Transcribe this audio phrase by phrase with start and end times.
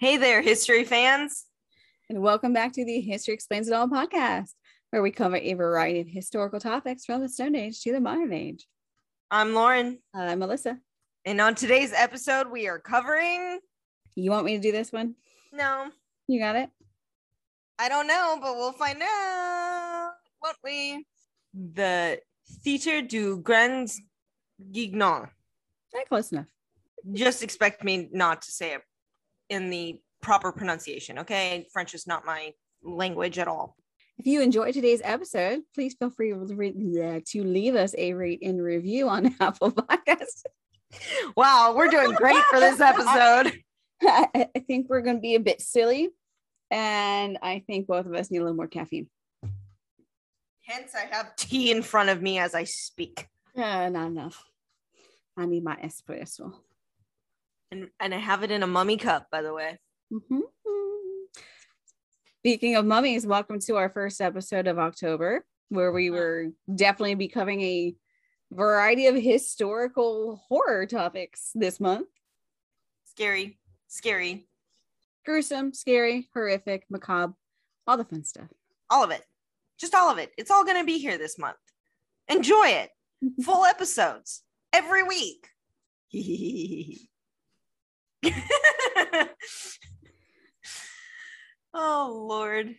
[0.00, 1.46] Hey there, history fans.
[2.08, 4.50] And welcome back to the History Explains It All podcast,
[4.90, 8.32] where we cover a variety of historical topics from the Stone Age to the modern
[8.32, 8.68] age.
[9.28, 9.98] I'm Lauren.
[10.14, 10.78] I'm Melissa.
[11.24, 13.58] And on today's episode, we are covering.
[14.14, 15.16] You want me to do this one?
[15.52, 15.88] No,
[16.28, 16.70] You got it?
[17.80, 21.06] I don't know, but we'll find out, won't we?
[21.52, 22.20] The
[22.62, 23.90] Theatre du Grand
[24.70, 25.28] Guignon.
[25.92, 26.46] Eh, close enough.
[27.12, 28.82] Just expect me not to say it
[29.48, 31.66] in the proper pronunciation, okay?
[31.72, 32.52] French is not my
[32.82, 33.76] language at all.
[34.18, 38.14] If you enjoyed today's episode, please feel free to re- bleh, to leave us a
[38.14, 40.42] rate and review on Apple Podcasts.
[41.36, 43.52] Wow, we're doing great for this episode.
[44.02, 46.08] I I think we're going to be a bit silly,
[46.70, 49.08] and I think both of us need a little more caffeine.
[50.62, 53.28] Hence, I have tea in front of me as I speak.
[53.56, 54.44] Uh, not enough.
[55.36, 56.54] I need my espresso.
[57.70, 59.78] And, and I have it in a mummy cup, by the way.
[60.12, 60.42] Mhm.
[62.38, 67.28] Speaking of mummies, welcome to our first episode of October, where we were definitely be
[67.28, 67.94] covering a
[68.50, 72.08] variety of historical horror topics this month.
[73.04, 73.58] Scary,
[73.88, 74.48] scary,
[75.26, 77.34] Gruesome, scary, horrific, macabre,
[77.86, 78.48] all the fun stuff.
[78.88, 79.22] all of it.
[79.78, 80.32] Just all of it.
[80.38, 81.58] It's all going to be here this month.
[82.28, 82.90] Enjoy it.
[83.44, 84.42] Full episodes
[84.72, 85.48] every week.
[91.74, 92.74] oh, Lord.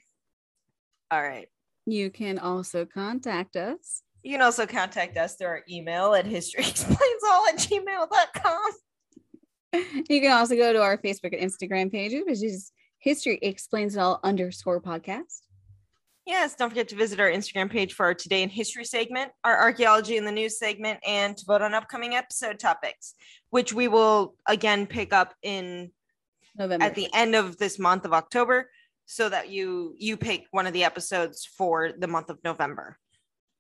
[1.12, 1.48] All right.
[1.86, 4.04] You can also contact us.
[4.24, 8.72] You can also contact us through our email at historyexplainsall at gmail.com.
[10.10, 14.00] You can also go to our Facebook and Instagram pages, which is History Explains It
[14.00, 15.42] All underscore podcast.
[16.30, 19.60] Yes, don't forget to visit our Instagram page for our Today in History segment, our
[19.60, 23.16] Archaeology in the News segment, and to vote on upcoming episode topics,
[23.50, 25.90] which we will again pick up in
[26.56, 26.86] November.
[26.86, 28.70] at the end of this month of October
[29.08, 33.00] so that you you pick one of the episodes for the month of November.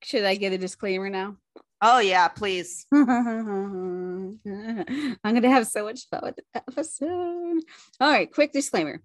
[0.03, 1.37] Should I get a disclaimer now?
[1.81, 2.85] Oh yeah, please.
[2.93, 7.63] I'm going to have so much fun with this episode.
[7.99, 9.01] All right, quick disclaimer.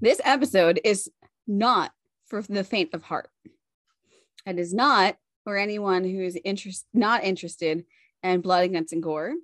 [0.00, 1.10] This episode is
[1.48, 1.90] not
[2.32, 3.28] for the faint of heart.
[4.46, 7.84] It is not for anyone who's interest not interested
[8.22, 9.34] in blood and guts and gore,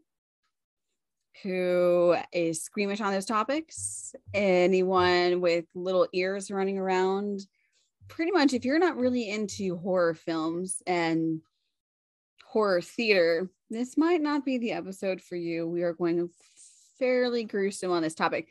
[1.42, 7.40] who is squeamish on those topics, anyone with little ears running around.
[8.08, 11.42] Pretty much, if you're not really into horror films and
[12.42, 15.68] horror theater, this might not be the episode for you.
[15.68, 16.30] We are going
[16.98, 18.48] fairly gruesome on this topic.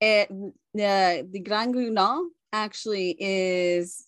[0.00, 0.28] It
[0.74, 4.06] the the Grand Guignol actually is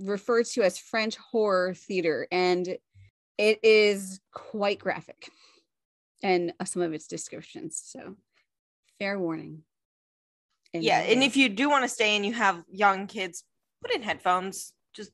[0.00, 2.66] referred to as French horror theater, and
[3.36, 5.30] it is quite graphic,
[6.22, 7.80] and some of its descriptions.
[7.84, 8.16] So,
[8.98, 9.62] fair warning.
[10.72, 13.44] Yeah, and if you do want to stay and you have young kids,
[13.82, 14.72] put in headphones.
[14.94, 15.10] Just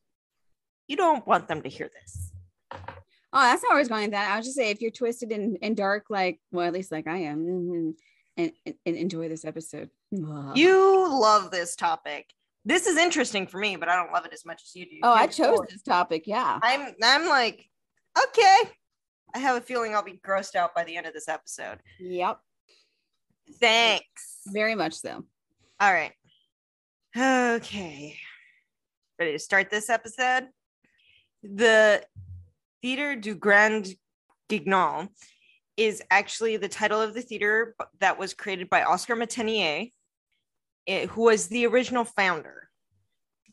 [0.88, 2.32] you don't want them to hear this.
[2.72, 4.32] Oh, that's not where I was going with that.
[4.32, 7.06] I was just saying if you're twisted and, and dark, like well, at least like
[7.06, 7.94] I am, mhm,
[8.37, 9.91] and, and, and enjoy this episode.
[10.56, 12.32] You love this topic.
[12.64, 14.98] This is interesting for me, but I don't love it as much as you do.
[15.02, 16.25] oh, I chose this topic.
[16.26, 16.58] Yeah.
[16.62, 17.69] I'm I'm like,
[18.19, 18.58] okay.
[19.34, 21.78] I have a feeling I'll be grossed out by the end of this episode.
[21.98, 22.38] Yep.
[23.60, 24.41] Thanks.
[24.47, 25.25] Very much so.
[25.80, 26.12] All right.
[27.16, 28.16] Okay.
[29.19, 30.48] Ready to start this episode?
[31.42, 32.02] The
[32.81, 33.94] Theatre du Grand
[34.48, 35.08] Guignol
[35.76, 39.91] is actually the title of the theater that was created by Oscar Metenier,
[40.86, 42.68] eh, who was the original founder.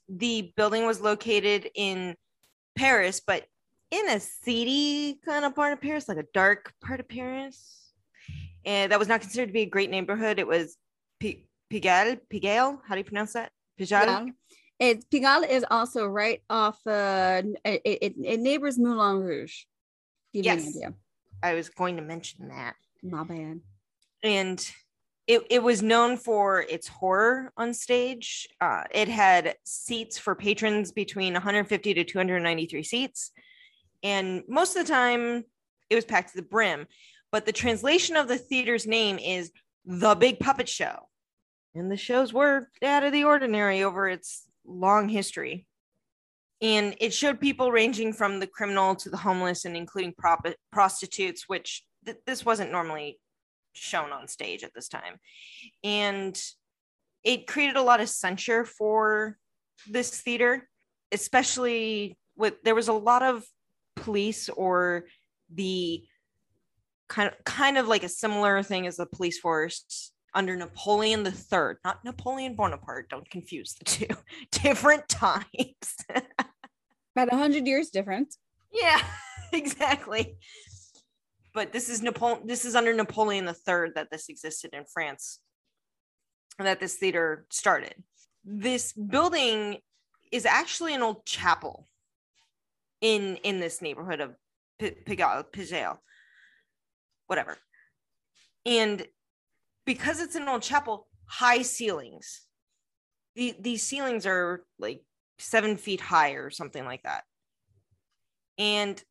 [0.10, 2.16] The building was located in
[2.76, 3.46] Paris, but
[3.92, 7.92] in a seedy kind of part of Paris, like a dark part of Paris.
[8.66, 10.40] And that was not considered to be a great neighborhood.
[10.40, 10.78] It was
[11.20, 13.52] P- Pigalle, Pigalle, how do you pronounce that?
[13.80, 14.28] Pigalle?
[14.28, 14.32] Yeah.
[14.80, 16.80] It Pigalle is also right off.
[16.86, 19.64] Uh, it, it, it neighbors Moulin Rouge.
[20.34, 20.68] Give Yes.
[20.68, 20.94] idea.
[21.44, 22.76] I was going to mention that.
[23.04, 23.62] My bad.
[24.24, 24.72] And
[25.32, 28.50] it, it was known for its horror on stage.
[28.60, 33.32] Uh, it had seats for patrons between 150 to 293 seats.
[34.04, 35.46] And most of the time,
[35.90, 36.86] it was packed to the brim.
[37.32, 39.54] But the translation of the theater's name is
[39.86, 41.08] The Big Puppet Show.
[41.74, 45.66] And the shows were out of the ordinary over its long history.
[46.62, 51.48] And it showed people ranging from the criminal to the homeless and including prop- prostitutes,
[51.48, 53.18] which th- this wasn't normally
[53.74, 55.18] shown on stage at this time.
[55.84, 56.40] And
[57.24, 59.38] it created a lot of censure for
[59.90, 60.68] this theater,
[61.12, 63.44] especially with there was a lot of
[63.96, 65.06] police or
[65.54, 66.04] the
[67.10, 71.74] kind of kind of like a similar thing as the police force under Napoleon III,
[71.84, 73.10] not Napoleon Bonaparte.
[73.10, 74.08] Don't confuse the two.
[74.52, 75.46] Different times.
[77.16, 78.34] About a hundred years different.
[78.72, 79.02] yeah,
[79.52, 80.38] exactly.
[81.54, 82.48] But this is Napoleon.
[82.48, 85.40] This is under Napoleon III that this existed in France,
[86.60, 87.96] that this theater started.
[88.44, 89.78] This building
[90.32, 91.88] is actually an old chapel
[93.02, 94.36] in in this neighborhood of
[94.80, 95.98] Pigalle,
[97.28, 97.58] whatever.
[98.66, 99.06] And
[99.86, 102.42] because it's an old chapel, high ceilings.
[103.36, 105.02] The, these ceilings are like
[105.40, 107.24] seven feet high or something like that.
[108.58, 109.02] And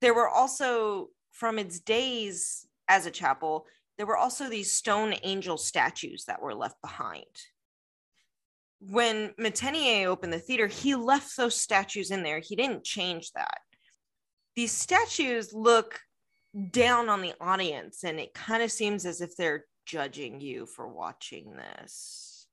[0.00, 3.66] there were also, from its days as a chapel,
[3.98, 7.24] there were also these stone angel statues that were left behind.
[8.80, 12.38] When Metenier opened the theater, he left those statues in there.
[12.38, 13.58] He didn't change that.
[14.54, 16.00] These statues look
[16.70, 20.86] down on the audience, and it kind of seems as if they're judging you for
[20.86, 22.46] watching this.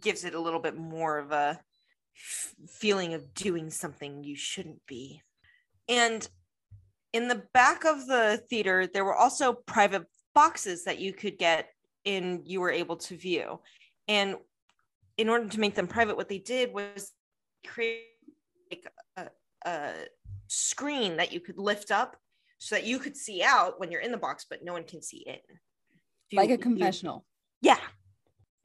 [0.00, 1.60] Gives it a little bit more of a
[2.14, 5.20] feeling of doing something you shouldn't be.
[5.86, 6.26] And
[7.12, 10.04] in the back of the theater, there were also private
[10.34, 11.68] boxes that you could get
[12.06, 13.60] and you were able to view.
[14.08, 14.36] And
[15.16, 17.12] in order to make them private, what they did was
[17.66, 18.06] create
[18.70, 18.86] like
[19.16, 19.28] a,
[19.66, 19.92] a
[20.48, 22.16] screen that you could lift up
[22.58, 25.02] so that you could see out when you're in the box, but no one can
[25.02, 25.36] see in.
[26.30, 27.26] You- like a you- confessional.
[27.60, 27.78] yeah.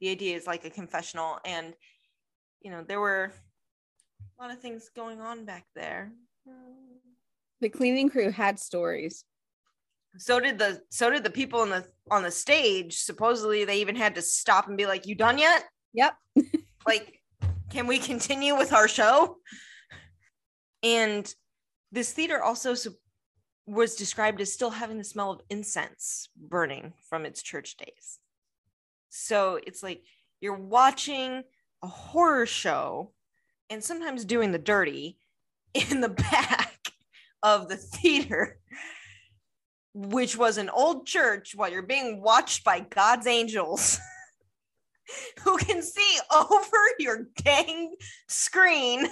[0.00, 1.38] The idea is like a confessional.
[1.44, 1.74] And,
[2.62, 3.32] you know, there were
[4.38, 6.12] a lot of things going on back there.
[7.60, 9.24] The cleaning crew had stories.
[10.16, 12.98] So did the so did the people on the on the stage.
[12.98, 15.64] Supposedly they even had to stop and be like, You done yet?
[15.92, 16.14] Yep.
[16.86, 17.18] like
[17.70, 19.36] can we continue with our show
[20.82, 21.34] and
[21.92, 22.96] this theater also su-
[23.66, 28.18] was described as still having the smell of incense burning from its church days
[29.10, 30.02] so it's like
[30.40, 31.42] you're watching
[31.82, 33.12] a horror show
[33.70, 35.18] and sometimes doing the dirty
[35.74, 36.77] in the back
[37.42, 38.58] of the theater
[39.94, 43.98] which was an old church while you're being watched by god's angels
[45.42, 47.94] who can see over your dang
[48.28, 49.06] screen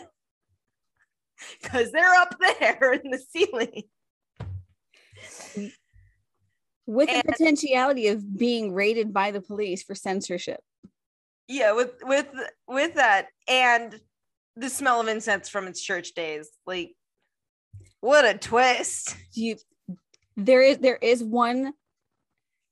[1.63, 3.83] because they're up there in the ceiling.
[6.87, 10.61] with And- the potentiality of being raided by the police for censorship.
[11.49, 12.27] Yeah, with with
[12.67, 14.01] with that and
[14.57, 16.49] the smell of incense from its church days.
[16.67, 16.96] Like
[18.01, 19.17] what a twist.
[19.33, 19.57] You
[20.37, 21.73] there is there is one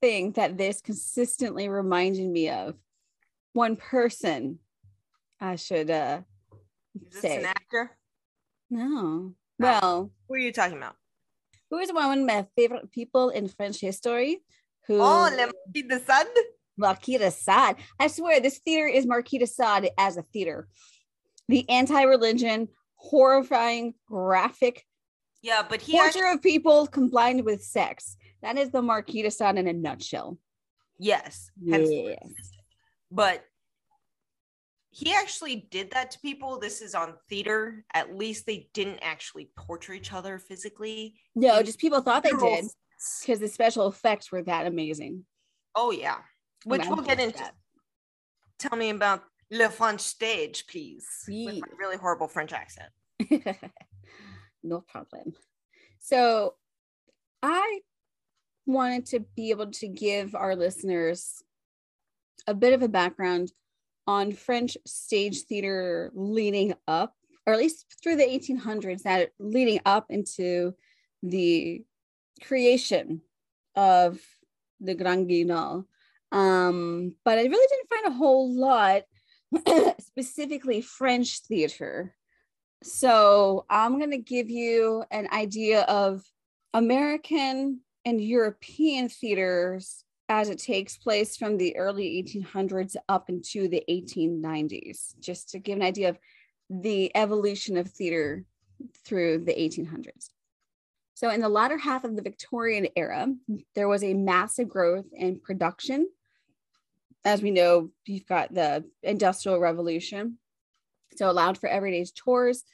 [0.02, 2.74] thing that this consistently reminded me of.
[3.52, 4.58] One person
[5.40, 6.20] I should uh
[7.06, 7.38] Is this say.
[7.38, 7.90] an actor?
[8.70, 9.34] no.
[9.58, 10.96] Well, who are you talking about?
[11.70, 14.42] who is one of my favorite people in French history?
[14.86, 16.26] Who Oh, Le Marquis de Sade?
[16.76, 17.76] Marquis de Sade.
[17.98, 20.68] I swear this theater is Marquis de Sade as a theater.
[21.48, 24.84] The anti-religion, horrifying, graphic
[25.44, 28.16] Yeah, but he torture actually, of people combined with sex.
[28.40, 30.38] That is the Marquis de Sade in a nutshell.
[30.98, 31.86] yes, Yes.
[33.10, 33.44] but
[34.90, 36.58] he actually did that to people.
[36.58, 37.84] This is on theater.
[37.92, 41.16] At least they didn't actually torture each other physically.
[41.34, 42.64] No, just people thought they did
[43.20, 45.26] because the special effects were that amazing.
[45.74, 46.18] Oh yeah,
[46.64, 47.38] which Imagine we'll get into.
[47.38, 47.54] that.
[48.58, 52.88] Tell me about Le French stage, please, with my really horrible French accent.
[54.64, 55.34] no problem.
[56.00, 56.54] So
[57.42, 57.80] I
[58.66, 61.42] wanted to be able to give our listeners
[62.46, 63.52] a bit of a background
[64.06, 67.14] on French stage theater leading up,
[67.46, 70.74] or at least through the 1800s, that leading up into
[71.22, 71.82] the
[72.42, 73.22] creation
[73.76, 74.20] of
[74.80, 75.86] the Grand Guignol.
[76.32, 79.02] Um, but I really didn't find a whole lot
[80.00, 82.14] specifically French theater.
[82.84, 86.22] So I'm going to give you an idea of
[86.74, 93.82] American and European theaters as it takes place from the early 1800s up into the
[93.88, 96.18] 1890s, just to give an idea of
[96.68, 98.44] the evolution of theater
[99.06, 100.28] through the 1800s.
[101.14, 103.28] So, in the latter half of the Victorian era,
[103.74, 106.06] there was a massive growth in production.
[107.24, 110.38] As we know, you've got the Industrial Revolution,
[111.16, 112.64] so allowed for everyday chores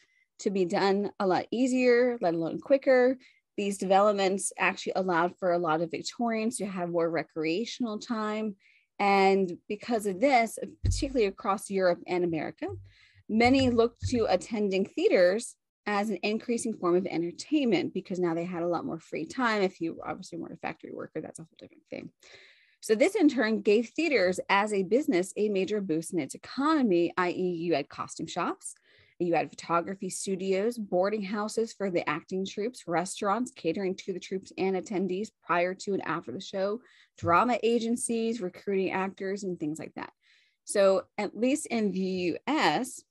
[0.41, 3.19] to be done a lot easier, let alone quicker.
[3.57, 8.57] These developments actually allowed for a lot of Victorians to have more recreational time.
[8.99, 12.67] And because of this, particularly across Europe and America,
[13.29, 15.57] many looked to attending theaters
[15.87, 19.63] as an increasing form of entertainment because now they had a lot more free time.
[19.63, 22.11] If you obviously weren't a factory worker, that's a whole different thing.
[22.81, 27.13] So this in turn gave theaters as a business a major boost in its economy,
[27.19, 28.75] i.e., you had costume shops,
[29.19, 34.51] you had photography studios, boarding houses for the acting troupes, restaurants catering to the troupes
[34.57, 36.81] and attendees prior to and after the show,
[37.19, 40.13] drama agencies, recruiting actors, and things like that.
[40.65, 43.03] So, at least in the US,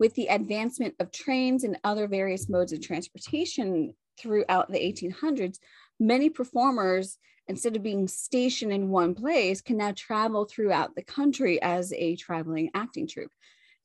[0.00, 5.58] with the advancement of trains and other various modes of transportation throughout the 1800s,
[6.00, 11.60] many performers, instead of being stationed in one place, can now travel throughout the country
[11.62, 13.32] as a traveling acting troupe.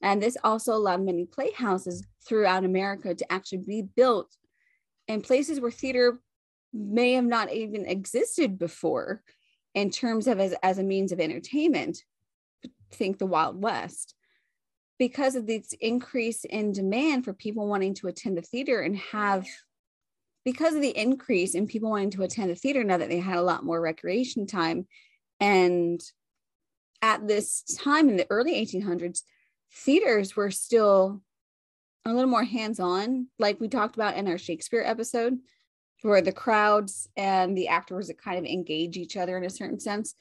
[0.02, 4.36] And this also allowed many playhouses throughout America to actually be built
[5.08, 6.20] in places where theater
[6.74, 9.22] may have not even existed before
[9.74, 12.04] in terms of as, as a means of entertainment.
[12.92, 14.16] Think the Wild West.
[15.00, 19.48] Because of this increase in demand for people wanting to attend the theater and have,
[20.46, 23.38] because of the increase in people wanting to attend the theater now that they had
[23.38, 24.88] a lot more recreation time.
[25.40, 26.02] And
[27.02, 29.22] at this time in the early 1800s,
[29.72, 31.22] theaters were still
[32.06, 35.38] a little more hands-on like we talked about in our shakespeare episode
[36.02, 39.80] where the crowds and the actors that kind of engage each other in a certain
[39.80, 40.16] sense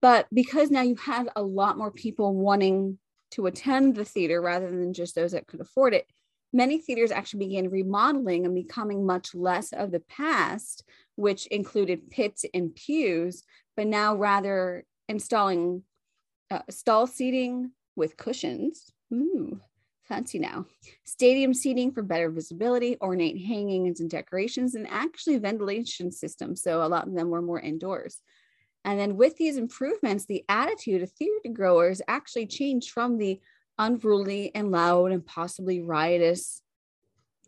[0.00, 2.98] but because now you had a lot more people wanting
[3.30, 6.06] to attend the theater rather than just those that could afford it
[6.52, 10.84] many theaters actually began remodeling and becoming much less of the past
[11.16, 13.42] which included pits and pews
[13.76, 15.82] but now rather installing
[16.50, 18.92] uh, stall seating with cushions.
[19.12, 19.60] Ooh,
[20.04, 20.66] fancy now.
[21.04, 26.62] Stadium seating for better visibility, ornate hangings and decorations, and actually ventilation systems.
[26.62, 28.18] So a lot of them were more indoors.
[28.84, 33.40] And then with these improvements, the attitude of theater growers actually changed from the
[33.78, 36.62] unruly and loud and possibly riotous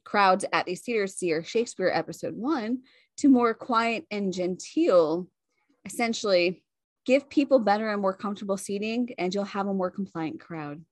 [0.05, 2.83] crowds at the see our Shakespeare episode one,
[3.19, 5.29] to more quiet and genteel,
[5.85, 6.63] essentially
[7.07, 10.85] Give people better and more comfortable seating, and you'll have a more compliant crowd.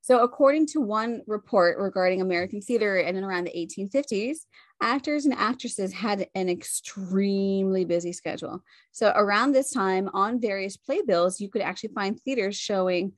[0.00, 4.38] So, according to one report regarding American theater in and around the 1850s,
[4.80, 8.64] actors and actresses had an extremely busy schedule.
[8.92, 13.12] So, around this time, on various playbills, you could actually find theaters showing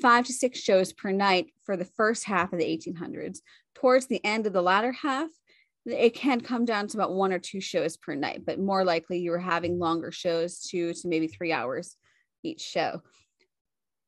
[0.00, 3.38] five to six shows per night for the first half of the 1800s.
[3.74, 5.28] Towards the end of the latter half,
[5.86, 9.18] it can come down to about one or two shows per night, but more likely
[9.18, 11.96] you were having longer shows, two to maybe three hours
[12.42, 13.02] each show.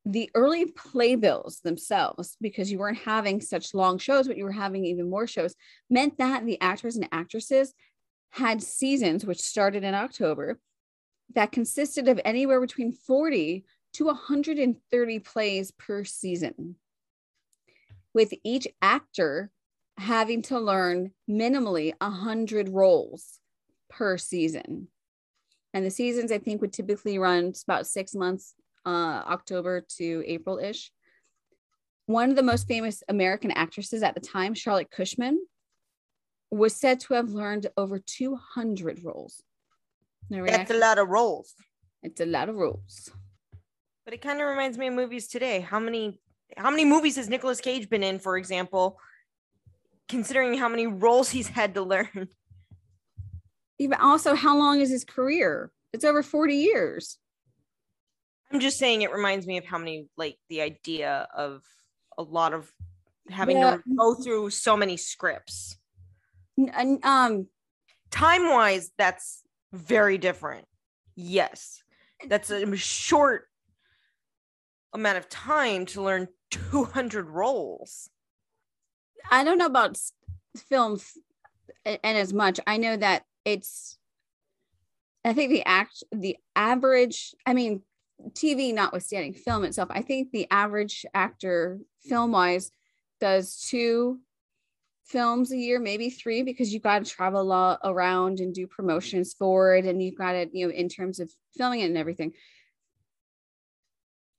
[0.04, 4.84] The early playbills themselves, because you weren't having such long shows, but you were having
[4.84, 5.54] even more shows,
[5.88, 7.72] meant that the actors and actresses
[8.30, 10.58] had seasons, which started in October,
[11.34, 16.76] that consisted of anywhere between 40 to 130 plays per season.
[18.14, 19.50] With each actor
[19.98, 23.38] having to learn minimally 100 roles
[23.88, 24.88] per season.
[25.74, 30.58] And the seasons, I think, would typically run about six months, uh, October to April
[30.58, 30.90] ish.
[32.06, 35.38] One of the most famous American actresses at the time, Charlotte Cushman,
[36.50, 39.42] was said to have learned over 200 roles.
[40.28, 41.54] That's a lot of roles.
[42.02, 43.10] It's a lot of roles.
[44.04, 45.60] But it kind of reminds me of movies today.
[45.60, 46.20] How many
[46.56, 48.98] how many movies has Nicolas Cage been in, for example,
[50.08, 52.28] considering how many roles he's had to learn.
[53.78, 55.72] Even also, how long is his career?
[55.92, 57.18] It's over 40 years.
[58.52, 61.62] I'm just saying it reminds me of how many, like, the idea of
[62.18, 62.70] a lot of
[63.30, 63.76] having yeah.
[63.76, 65.78] to go through so many scripts.
[66.58, 67.48] And, um,
[68.10, 69.42] time wise, that's
[69.72, 70.66] very different.
[71.16, 71.82] Yes,
[72.28, 73.48] that's a short
[74.92, 78.10] amount of time to learn 200 roles.
[79.30, 79.98] I don't know about
[80.68, 81.16] films
[81.84, 82.60] and as much.
[82.66, 83.98] I know that it's
[85.24, 87.82] I think the act the average, I mean,
[88.30, 92.70] TV notwithstanding film itself, I think the average actor film wise
[93.20, 94.20] does two
[95.04, 98.66] films a year, maybe three, because you've got to travel a lot around and do
[98.66, 99.84] promotions for it.
[99.84, 102.32] And you've got to, you know, in terms of filming it and everything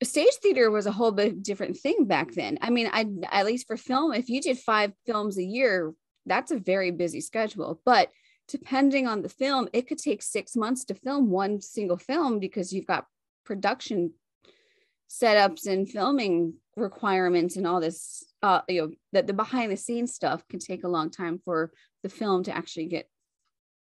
[0.02, 2.58] stage theater was a whole bit different thing back then.
[2.60, 5.94] I mean, I at least for film, if you did five films a year,
[6.26, 7.80] that's a very busy schedule.
[7.84, 8.10] But
[8.48, 12.72] depending on the film, it could take six months to film one single film because
[12.72, 13.06] you've got
[13.44, 14.12] production
[15.08, 20.12] setups and filming requirements and all this uh you know that the behind the scenes
[20.12, 21.70] stuff can take a long time for
[22.02, 23.08] the film to actually get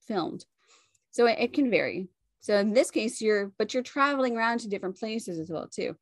[0.08, 0.46] filmed
[1.12, 2.08] so it, it can vary
[2.40, 5.96] so in this case, you're, but you're traveling around to different places as well too.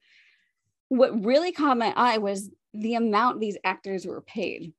[0.90, 4.74] What really caught my eye was the amount these actors were paid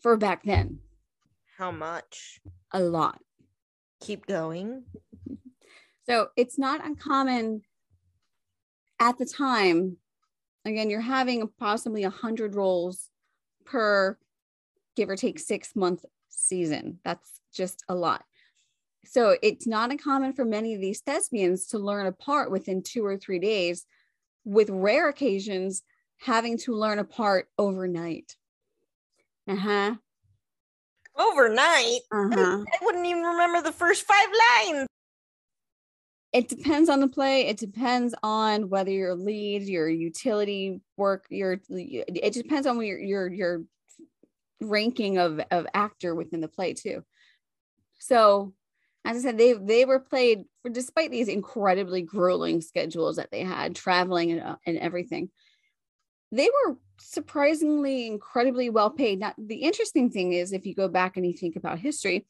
[0.00, 0.78] for back then.
[1.56, 2.40] How much?
[2.72, 3.20] A lot.
[4.00, 4.84] Keep going.
[6.08, 7.62] So it's not uncommon
[8.98, 9.96] at the time.
[10.64, 13.08] Again, you're having possibly a hundred roles
[13.64, 14.18] per
[14.96, 16.98] give or take six month season.
[17.04, 18.24] That's just a lot.
[19.04, 23.04] So it's not uncommon for many of these thespians to learn a part within two
[23.04, 23.86] or three days,
[24.44, 25.82] with rare occasions
[26.18, 28.36] having to learn a part overnight.
[29.48, 29.94] Uh huh.
[31.16, 32.00] Overnight?
[32.12, 32.64] Uh-huh.
[32.64, 34.86] I wouldn't even remember the first five lines.
[36.32, 37.48] It depends on the play.
[37.48, 43.28] It depends on whether you're lead, your utility work, your it depends on your your
[43.28, 43.62] your
[44.60, 47.02] ranking of of actor within the play too.
[47.98, 48.54] So
[49.04, 53.42] as I said, they they were played for despite these incredibly grueling schedules that they
[53.42, 55.30] had, traveling and, uh, and everything.
[56.32, 59.20] They were surprisingly incredibly well paid.
[59.20, 62.26] Now, the interesting thing is, if you go back and you think about history,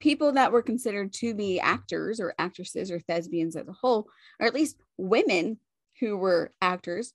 [0.00, 4.08] people that were considered to be actors or actresses or thespians as a whole,
[4.40, 5.58] or at least women
[6.00, 7.14] who were actors,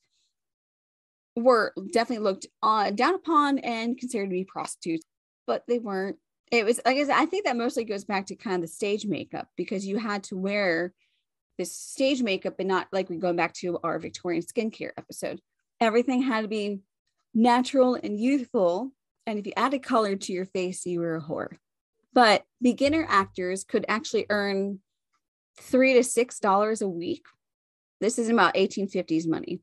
[1.36, 5.06] were definitely looked on down upon and considered to be prostitutes,
[5.46, 6.18] but they weren't.
[6.52, 9.06] It was, I guess, I think that mostly goes back to kind of the stage
[9.06, 10.94] makeup because you had to wear
[11.58, 15.40] this stage makeup and not like we go back to our Victorian skincare episode.
[15.80, 16.80] Everything had to be
[17.34, 18.92] natural and youthful.
[19.28, 21.56] And if you added color to your face, you were a whore.
[22.14, 24.80] But beginner actors could actually earn
[25.60, 27.26] three to six dollars a week.
[28.02, 29.60] This is about 1850s money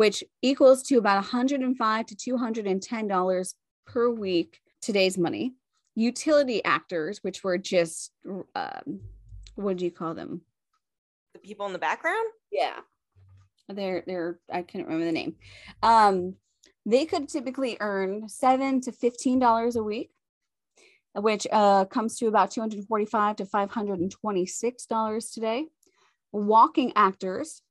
[0.00, 3.54] which equals to about 105 to 210 dollars
[3.86, 5.52] per week today's money
[5.94, 8.12] utility actors which were just
[8.54, 9.00] um,
[9.56, 10.42] what do you call them?
[11.34, 12.26] The people in the background?
[12.50, 12.78] Yeah.
[13.68, 15.36] They're they're i can't remember the name.
[15.82, 16.34] Um
[16.86, 20.10] they could typically earn seven to fifteen dollars a week
[21.14, 25.66] which uh, comes to about 245 to 526 dollars today.
[26.32, 27.62] Walking actors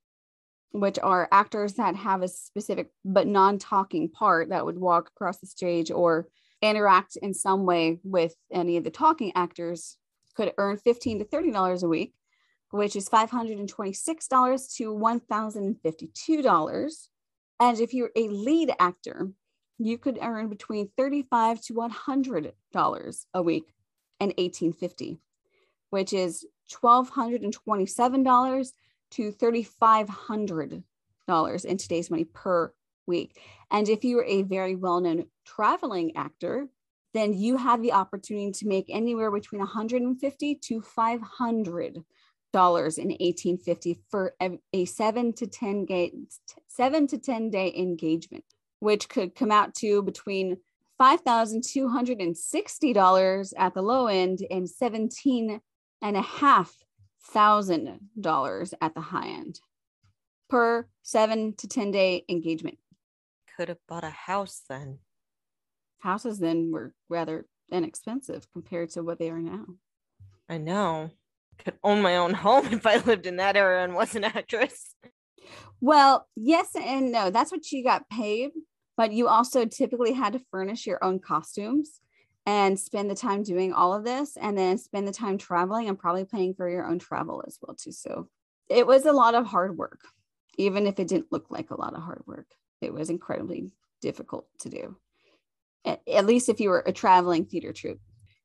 [0.71, 5.47] which are actors that have a specific but non-talking part that would walk across the
[5.47, 6.27] stage or
[6.61, 9.97] interact in some way with any of the talking actors
[10.35, 12.13] could earn 15 to 30 dollars a week
[12.71, 17.09] which is 526 dollars to 1052 dollars
[17.59, 19.29] and if you're a lead actor
[19.79, 23.73] you could earn between 35 to 100 dollars a week
[24.19, 25.19] and 1850,
[25.89, 26.45] which is
[26.79, 28.73] 1227 dollars
[29.11, 32.71] to $3,500 in today's money per
[33.07, 33.41] week.
[33.71, 36.67] And if you're a very well known traveling actor,
[37.13, 42.03] then you have the opportunity to make anywhere between 150 to 500
[42.51, 44.33] dollars in 1850 for
[44.73, 46.11] a, seven to 10 day,
[46.67, 48.43] seven to 10 day engagement,
[48.79, 50.57] which could come out to between
[50.99, 55.61] $5,260 at the low end and 17
[56.01, 56.75] and a half
[57.21, 59.59] thousand dollars at the high end
[60.49, 62.77] per seven to ten day engagement.
[63.55, 64.99] Could have bought a house then.
[65.99, 69.65] Houses then were rather inexpensive compared to what they are now.
[70.47, 71.11] I know.
[71.57, 74.95] Could own my own home if I lived in that era and was an actress.
[75.81, 77.29] Well, yes and no.
[77.29, 78.51] That's what you got paid,
[78.97, 82.01] but you also typically had to furnish your own costumes
[82.45, 85.99] and spend the time doing all of this and then spend the time traveling and
[85.99, 88.27] probably paying for your own travel as well too so
[88.69, 89.99] it was a lot of hard work
[90.57, 92.47] even if it didn't look like a lot of hard work
[92.81, 94.97] it was incredibly difficult to do
[95.85, 97.99] at, least if you were a traveling theater troupe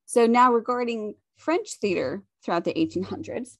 [0.06, 3.56] so now regarding french theater throughout the 1800s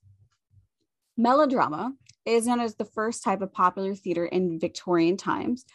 [1.17, 1.93] melodrama
[2.25, 5.65] is known as the first type of popular theater in victorian times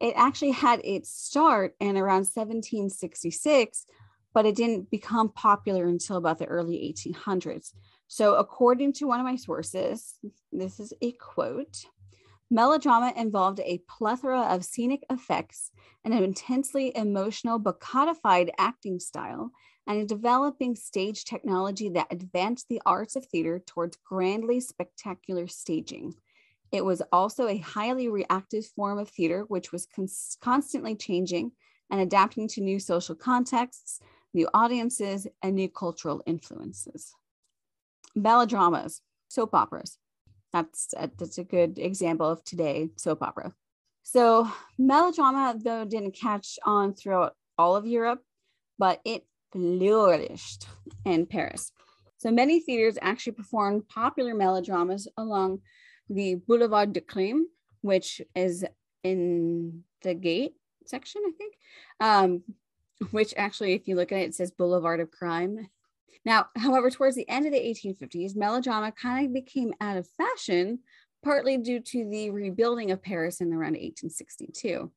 [0.00, 3.86] it actually had its start in around 1766
[4.34, 7.72] but it didn't become popular until about the early 1800s.
[8.08, 10.18] So, according to one of my sources,
[10.52, 11.84] this is a quote
[12.50, 15.70] melodrama involved a plethora of scenic effects
[16.04, 19.50] an intensely emotional but codified acting style
[19.86, 26.14] and a developing stage technology that advanced the arts of theater towards grandly spectacular staging.
[26.72, 31.52] It was also a highly reactive form of theater, which was cons- constantly changing
[31.90, 34.00] and adapting to new social contexts,
[34.32, 37.14] new audiences, and new cultural influences.
[38.14, 39.98] Melodramas, soap operas.
[40.54, 43.52] That's a, that's a good example of today soap opera.
[44.04, 48.22] So melodrama, though, didn't catch on throughout all of Europe,
[48.78, 50.68] but it flourished
[51.04, 51.72] in Paris.
[52.18, 55.58] So many theaters actually performed popular melodramas along
[56.08, 57.46] the Boulevard de Crime,
[57.80, 58.64] which is
[59.02, 60.54] in the gate
[60.86, 61.54] section, I think,
[61.98, 62.42] um,
[63.10, 65.68] which actually, if you look at it, it says Boulevard of Crime.
[66.24, 70.80] Now, however, towards the end of the 1850s, melodrama kind of became out of fashion,
[71.22, 74.90] partly due to the rebuilding of Paris in around 1862.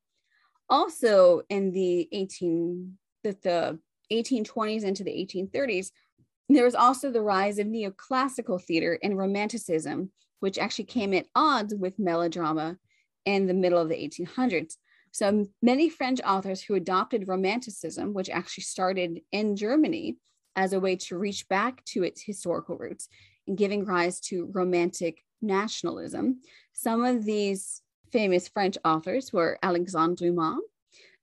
[0.70, 3.78] Also, in the 18 the, the
[4.12, 5.90] 1820s into the 1830s,
[6.48, 11.74] there was also the rise of neoclassical theater and romanticism, which actually came at odds
[11.74, 12.78] with melodrama
[13.24, 14.76] in the middle of the 1800s.
[15.12, 20.16] So many French authors who adopted romanticism, which actually started in Germany
[20.58, 23.08] as a way to reach back to its historical roots
[23.46, 26.40] and giving rise to romantic nationalism.
[26.72, 30.58] Some of these famous French authors were Alexandre Dumas,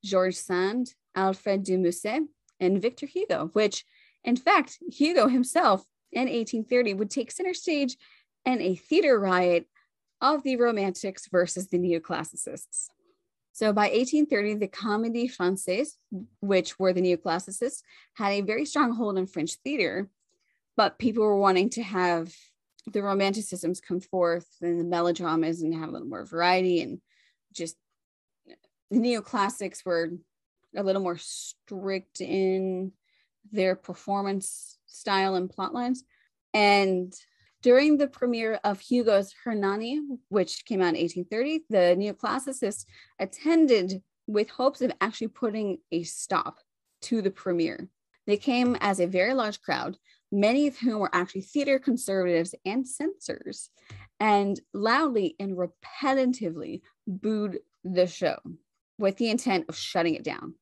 [0.05, 2.23] George Sand, Alfred de Musset,
[2.61, 3.83] and Victor Hugo, which
[4.23, 7.97] in fact, Hugo himself in 1830 would take center stage
[8.45, 9.67] in a theater riot
[10.21, 12.87] of the Romantics versus the Neoclassicists.
[13.55, 15.95] So by 1830, the Comédie Française,
[16.41, 17.83] which were the Neoclassicists,
[18.15, 20.09] had a very strong hold on French theater,
[20.75, 22.33] but people were wanting to have
[22.91, 26.99] the Romanticisms come forth and the melodramas and have a little more variety and
[27.53, 27.77] just
[28.91, 30.09] the neoclassics were
[30.75, 32.91] a little more strict in
[33.53, 36.03] their performance style and plot lines.
[36.53, 37.13] And
[37.65, 39.99] during the premiere of Hugo's Hernani,
[40.29, 42.85] which came out in 1830, the neoclassicists
[43.17, 46.59] attended with hopes of actually putting a stop
[47.01, 47.87] to the premiere.
[48.27, 49.97] They came as a very large crowd,
[50.31, 53.71] many of whom were actually theater conservatives and censors,
[54.19, 58.37] and loudly and repetitively booed the show
[58.99, 60.53] with the intent of shutting it down.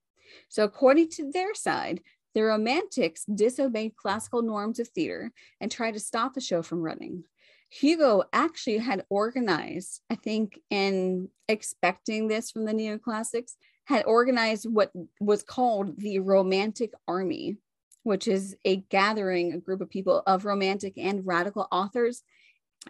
[0.47, 1.99] So, according to their side,
[2.33, 7.23] the Romantics disobeyed classical norms of theater and tried to stop the show from running.
[7.69, 13.53] Hugo actually had organized, I think, in expecting this from the neoclassics,
[13.85, 17.57] had organized what was called the Romantic Army,
[18.03, 22.23] which is a gathering, a group of people of romantic and radical authors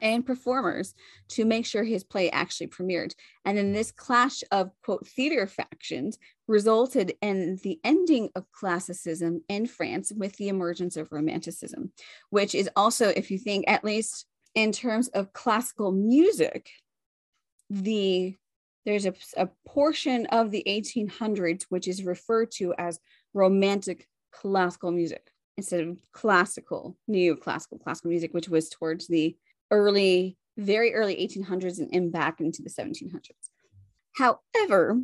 [0.01, 0.93] and performers
[1.29, 3.13] to make sure his play actually premiered.
[3.45, 9.67] And then this clash of quote theater factions resulted in the ending of classicism in
[9.67, 11.91] France with the emergence of romanticism,
[12.29, 14.25] which is also, if you think at least
[14.56, 16.69] in terms of classical music,
[17.69, 18.36] the
[18.86, 22.99] there's a, a portion of the 1800s which is referred to as
[23.34, 29.36] romantic classical music instead of classical neoclassical classical music which was towards the
[29.73, 33.31] early, very early 1800s and in back into the 1700s.
[34.15, 35.01] However,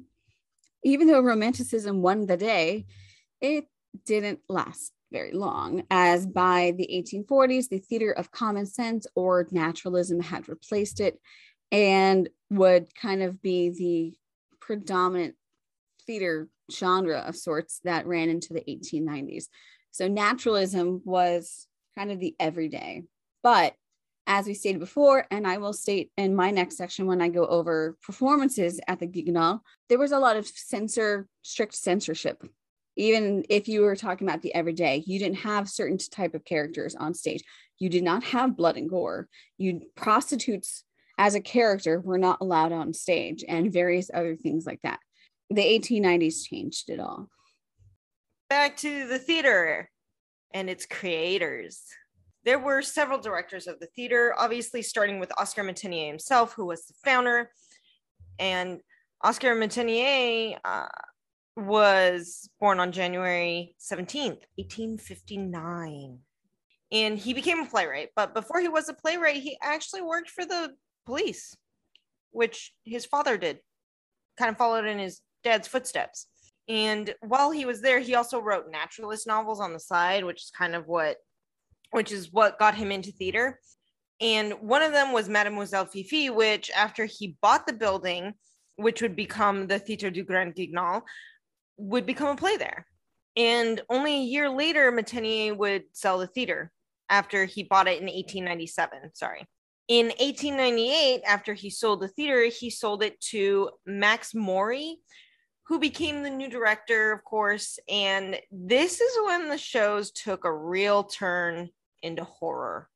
[0.83, 2.85] even though Romanticism won the day,
[3.41, 3.65] it
[4.05, 10.19] didn't last very long, as by the 1840s, the theater of common sense or naturalism
[10.19, 11.19] had replaced it
[11.71, 14.13] and would kind of be the
[14.59, 15.33] predominant
[16.05, 19.45] theater genre of sorts that ran into the 1890s.
[19.89, 21.65] So naturalism was
[21.97, 23.03] kind of the everyday.
[23.41, 23.73] But
[24.29, 27.47] as we stated before, and I will state in my next section when I go
[27.47, 32.43] over performances at the Guignol, there was a lot of censor, strict censorship.
[32.95, 36.93] Even if you were talking about the everyday, you didn't have certain type of characters
[36.93, 37.43] on stage.
[37.79, 39.27] You did not have blood and gore.
[39.57, 40.83] You prostitutes
[41.17, 44.99] as a character were not allowed on stage, and various other things like that.
[45.49, 47.29] The 1890s changed it all.
[48.47, 49.89] Back to the theater
[50.53, 51.81] and its creators
[52.45, 56.85] there were several directors of the theater, obviously starting with Oscar Méténier himself, who was
[56.85, 57.51] the founder.
[58.37, 58.79] And
[59.21, 60.87] Oscar Méténier uh,
[61.57, 66.19] was born on January 17th, 1859.
[66.91, 68.09] And he became a playwright.
[68.15, 70.73] But before he was a playwright, he actually worked for the
[71.05, 71.55] police,
[72.31, 73.59] which his father did,
[74.37, 76.27] kind of followed in his dad's footsteps.
[76.69, 80.51] And while he was there, he also wrote naturalist novels on the side, which is
[80.57, 81.17] kind of what
[81.91, 83.59] which is what got him into theater.
[84.21, 88.33] And one of them was Mademoiselle Fifi, which after he bought the building,
[88.75, 91.03] which would become the Theatre du Grand Guignol,
[91.77, 92.85] would become a play there.
[93.37, 96.71] And only a year later, Méténier would sell the theater
[97.09, 99.11] after he bought it in 1897.
[99.13, 99.47] Sorry.
[99.87, 104.97] In 1898, after he sold the theater, he sold it to Max Maurey,
[105.65, 107.79] who became the new director, of course.
[107.89, 111.69] And this is when the shows took a real turn
[112.01, 112.89] into horror.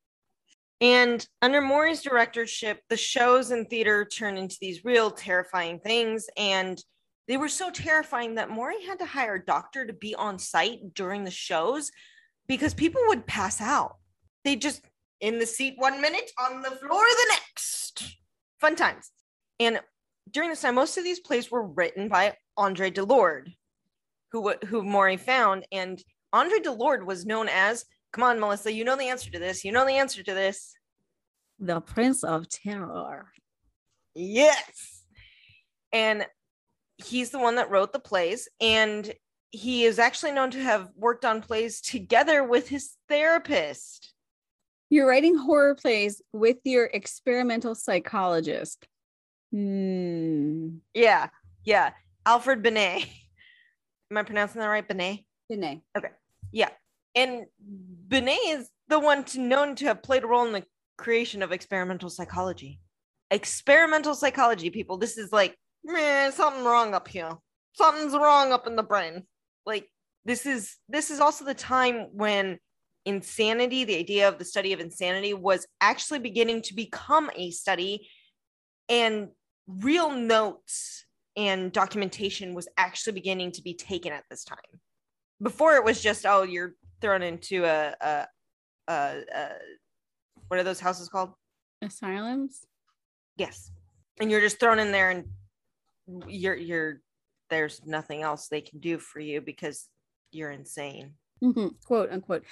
[0.82, 6.28] And under Maurey's directorship, the shows and theater turned into these real terrifying things.
[6.36, 6.84] And
[7.28, 10.94] they were so terrifying that Maurey had to hire a doctor to be on site
[10.94, 11.89] during the shows
[12.48, 13.96] because people would pass out.
[14.44, 14.82] They just
[15.24, 18.18] in the seat one minute, on the floor the next.
[18.60, 19.10] Fun times.
[19.58, 19.80] And
[20.30, 23.54] during this time, most of these plays were written by Andre de Lorde,
[24.34, 25.66] who who Maurey found.
[25.72, 28.71] And Andre de Lorde was known as Come on, Melissa.
[28.71, 29.65] You know the answer to this.
[29.65, 30.76] You know the answer to this.
[31.60, 33.28] The Prince of Terror.
[34.13, 35.04] Yes.
[35.91, 36.26] And
[36.97, 38.47] he's the one that wrote the plays.
[38.62, 39.12] And
[39.49, 44.13] he is actually known to have worked on plays together with his therapist.
[44.91, 48.88] You're writing horror plays with your experimental psychologist.
[49.52, 50.78] Hmm.
[50.93, 51.30] Yeah.
[51.63, 51.93] Yeah.
[52.28, 53.08] Alfred Binet.
[54.12, 54.88] Am I pronouncing that right?
[54.88, 55.21] Binet?
[55.49, 55.82] Binet.
[55.97, 56.10] Okay.
[56.52, 56.69] Yeah.
[57.15, 57.45] And
[58.08, 60.65] Binet is the one to, known to have played a role in the
[60.97, 62.80] creation of experimental psychology.
[63.32, 64.97] Experimental psychology, people.
[64.97, 67.32] This is like, man, something wrong up here.
[67.73, 69.23] Something's wrong up in the brain.
[69.65, 69.89] Like
[70.26, 72.60] this is this is also the time when
[73.06, 78.08] insanity, the idea of the study of insanity, was actually beginning to become a study,
[78.89, 79.30] and
[79.67, 84.58] real notes and documentation was actually beginning to be taken at this time.
[85.41, 88.28] Before it was just, oh, you're thrown into a, a,
[88.88, 88.94] a,
[89.36, 89.50] a
[90.48, 91.32] what are those houses called?
[91.82, 92.66] Asylums.
[93.38, 93.72] Yes,
[94.20, 95.26] and you're just thrown in there, and
[96.28, 97.02] you're you're
[97.50, 99.88] there's nothing else they can do for you because
[100.32, 101.13] you're insane.
[101.44, 101.68] Mm-hmm.
[101.86, 102.44] Quote unquote.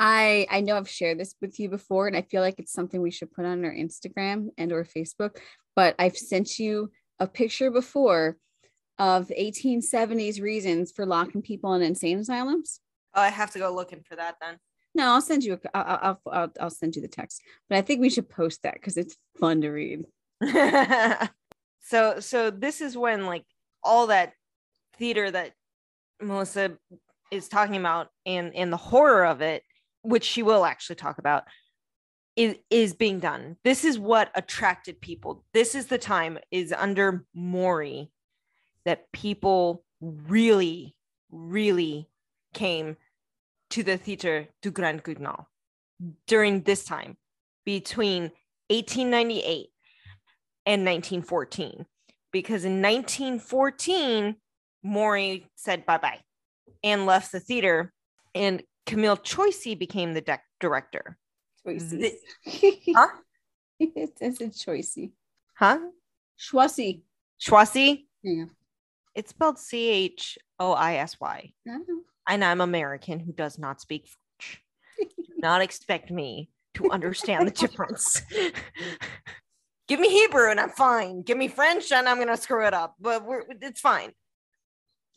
[0.00, 3.02] I I know I've shared this with you before, and I feel like it's something
[3.02, 5.36] we should put on our Instagram and or Facebook.
[5.76, 6.90] But I've sent you
[7.20, 8.38] a picture before
[8.98, 12.80] of 1870s reasons for locking people in insane asylums.
[13.18, 14.58] Oh, I have to go looking for that then.
[14.94, 15.54] No, I'll send you.
[15.54, 17.42] A, I'll, I'll I'll I'll send you the text.
[17.68, 20.04] But I think we should post that because it's fun to read.
[21.80, 23.44] so so this is when like
[23.82, 24.34] all that
[24.98, 25.54] theater that
[26.22, 26.78] Melissa
[27.32, 29.64] is talking about and and the horror of it,
[30.02, 31.42] which she will actually talk about,
[32.36, 33.56] is is being done.
[33.64, 35.44] This is what attracted people.
[35.52, 38.12] This is the time is under Maurey
[38.84, 40.94] that people really,
[41.32, 42.08] really
[42.54, 42.96] came
[43.70, 45.46] to the theater du Grand Guignol
[46.26, 47.16] during this time
[47.64, 48.30] between
[48.70, 49.68] 1898
[50.66, 51.86] and 1914
[52.32, 54.36] because in 1914
[54.82, 56.20] Maurey said bye bye
[56.82, 57.92] and left the theater,
[58.34, 61.16] and Camille Choisy became the de- director.
[61.66, 62.12] Choisy.
[62.94, 63.08] huh?
[63.78, 65.12] it's a Choisy.
[65.54, 65.78] Huh?
[66.38, 67.02] Schwassy.
[67.40, 68.06] Schwassy?
[68.22, 68.44] Yeah.
[69.14, 71.52] It's spelled C H O I S Y.
[72.28, 74.62] And I'm American who does not speak French.
[74.98, 78.22] Do not expect me to understand the difference.
[79.88, 81.22] Give me Hebrew and I'm fine.
[81.22, 83.24] Give me French and I'm to screw it up, but
[83.62, 84.12] it's fine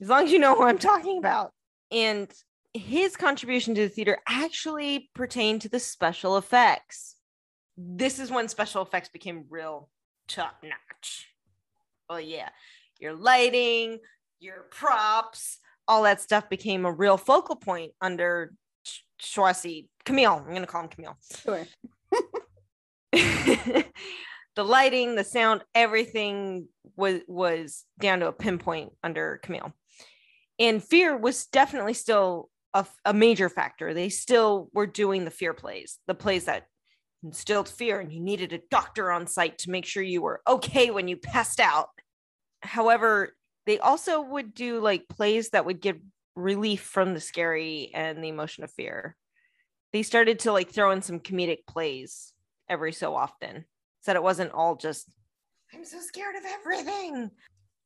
[0.02, 1.52] as long as you know who I'm talking about.
[1.92, 2.32] And
[2.74, 7.16] his contribution to the theater actually pertained to the special effects.
[7.78, 9.90] This is when special effects became real
[10.28, 11.28] top notch.
[12.10, 12.50] Oh, yeah.
[13.00, 14.00] Your lighting,
[14.40, 15.60] your props,
[15.92, 18.54] all that stuff became a real focal point under
[19.22, 19.88] Choisy.
[20.06, 21.18] Camille, I'm going to call him Camille.
[21.44, 21.68] Sure.
[24.56, 29.74] the lighting, the sound, everything was was down to a pinpoint under Camille
[30.62, 35.54] and fear was definitely still a, a, major factor they still were doing the fear
[35.54, 36.68] plays the plays that
[37.24, 40.90] instilled fear and you needed a doctor on site to make sure you were okay
[40.90, 41.90] when you passed out
[42.62, 43.34] however
[43.66, 46.00] they also would do like plays that would give
[46.36, 49.16] relief from the scary and the emotion of fear
[49.94, 52.34] they started to like throw in some comedic plays
[52.70, 53.66] every so often
[54.02, 55.12] so that it wasn't all just
[55.74, 57.30] i'm so scared of everything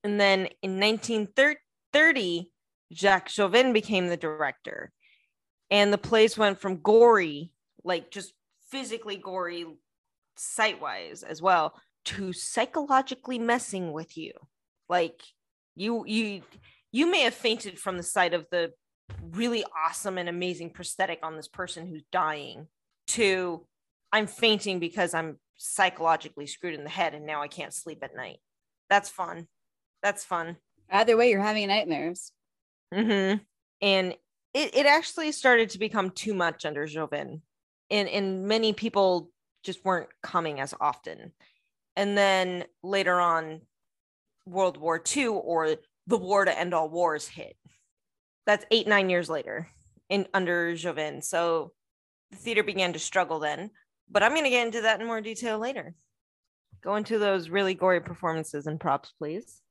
[0.03, 2.51] and then in 1930
[2.93, 4.91] Jacques Chauvin became the director.
[5.71, 7.51] And the plays went from gory,
[7.83, 8.33] like just
[8.69, 9.65] physically gory,
[10.37, 11.73] sight wise as well,
[12.05, 14.31] to psychologically messing with you.
[14.87, 15.21] Like
[15.75, 16.41] you, you,
[16.91, 18.71] you may have fainted from the sight of the
[19.31, 22.67] really awesome and amazing prosthetic on this person who's dying
[23.07, 23.65] to
[24.11, 28.15] I'm fainting because I'm psychologically screwed in the head and now I can't sleep at
[28.15, 28.37] night.
[28.89, 29.47] That's fun.
[30.01, 30.57] That's fun.
[30.89, 32.31] Either way, you're having nightmares.
[32.93, 33.43] Mm-hmm.
[33.81, 34.15] And
[34.53, 37.41] it, it actually started to become too much under Chauvin.
[37.91, 39.31] And, and many people
[39.63, 41.33] just weren't coming as often.
[41.95, 43.61] And then later on,
[44.45, 45.75] World War II or
[46.07, 47.55] the war to end all wars hit.
[48.45, 49.67] That's eight, nine years later
[50.09, 51.21] in under Chauvin.
[51.21, 51.71] So
[52.31, 53.71] the theater began to struggle then.
[54.09, 55.95] But I'm going to get into that in more detail later.
[56.83, 59.61] Go into those really gory performances and props, please.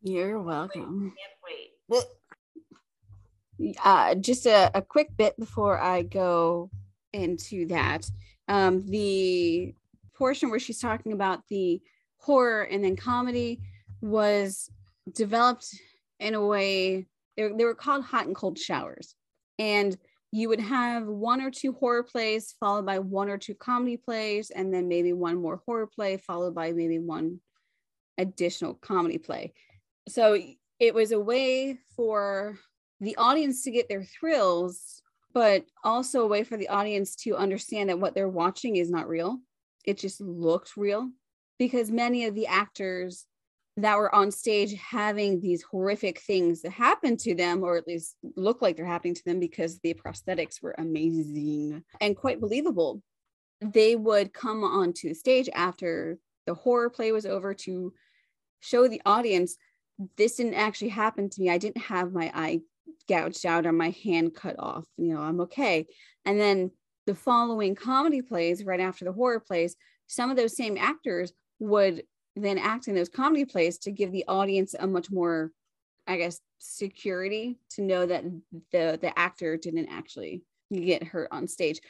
[0.00, 1.12] You're welcome.
[1.90, 2.04] Wait, can't wait
[3.84, 6.70] uh, just a, a quick bit before I go
[7.12, 8.08] into that.
[8.48, 9.74] Um, the
[10.14, 11.80] portion where she's talking about the
[12.18, 13.60] horror and then comedy
[14.02, 14.68] was
[15.14, 15.66] developed
[16.20, 19.14] in a way they, they were called hot and cold showers.
[19.58, 19.96] And
[20.32, 24.50] you would have one or two horror plays followed by one or two comedy plays
[24.50, 27.40] and then maybe one more horror play followed by maybe one
[28.18, 29.52] additional comedy play.
[30.08, 30.38] So
[30.80, 32.58] it was a way for
[33.00, 35.02] the audience to get their thrills
[35.34, 39.08] but also a way for the audience to understand that what they're watching is not
[39.08, 39.38] real.
[39.84, 41.10] It just looked real
[41.58, 43.26] because many of the actors
[43.78, 46.72] that were on stage having these horrific things that
[47.20, 50.74] to them, or at least look like they're happening to them because the prosthetics were
[50.78, 53.02] amazing and quite believable.
[53.60, 57.94] They would come onto the stage after the horror play was over to
[58.60, 59.56] show the audience
[60.16, 61.50] this didn't actually happen to me.
[61.50, 62.60] I didn't have my eye
[63.08, 64.84] gouged out or my hand cut off.
[64.96, 65.86] You know, I'm okay.
[66.24, 66.70] And then
[67.06, 72.02] the following comedy plays, right after the horror plays, some of those same actors would
[72.34, 75.52] then act in those comedy plays to give the audience a much more
[76.06, 78.24] i guess security to know that
[78.70, 81.80] the the actor didn't actually get hurt on stage.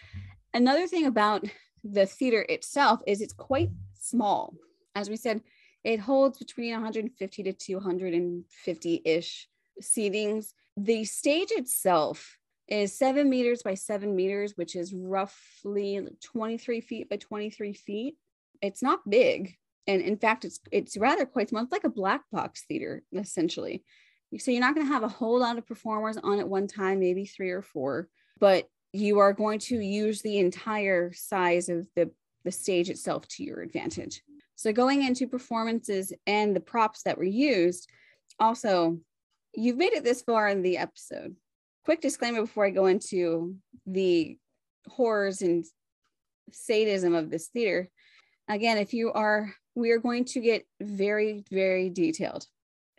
[0.55, 1.45] Another thing about
[1.85, 4.55] the theater itself is it's quite small.
[4.95, 5.43] As we said
[5.85, 9.49] it holds between 150 to 250 ish
[9.81, 10.53] seatings.
[10.77, 17.17] The stage itself is seven meters by seven meters which is roughly 23 feet by
[17.17, 18.17] 23 feet.
[18.63, 21.63] It's not big and in fact it's it's rather quite small.
[21.63, 23.85] It's like a black box theater essentially.
[24.39, 27.01] So you're not going to have a whole lot of performers on at one time
[27.01, 28.09] maybe three or four
[28.43, 32.11] but you are going to use the entire size of the
[32.45, 34.21] the stage itself to your advantage.
[34.57, 37.89] So going into performances and the props that were used
[38.41, 38.99] also
[39.55, 41.37] you've made it this far in the episode.
[41.85, 44.39] Quick disclaimer before i go into the
[44.89, 45.65] horrors and
[46.51, 47.89] sadism of this theater.
[48.49, 52.47] Again if you are we are going to get very, very detailed.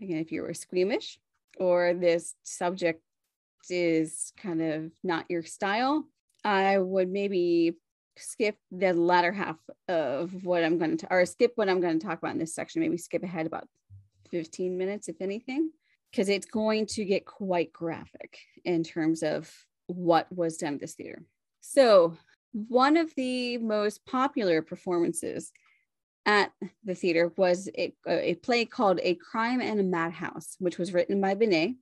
[0.01, 1.19] Again, if you are squeamish
[1.59, 3.01] or this subject
[3.69, 6.05] is kind of not your style,
[6.43, 7.75] I would maybe
[8.17, 9.57] skip the latter half
[9.87, 12.55] of what I'm going to, or skip what I'm going to talk about in this
[12.55, 12.81] section.
[12.81, 13.67] Maybe skip ahead about
[14.31, 15.71] 15 minutes, if anything,
[16.11, 19.51] because it's going to get quite graphic in terms of
[19.87, 21.23] what was done at this theater.
[21.61, 22.17] So,
[22.51, 25.51] one of the most popular performances
[26.25, 26.51] at
[26.83, 31.19] the theater was a, a, play called A Crime and a Madhouse, which was written
[31.19, 31.75] by Binet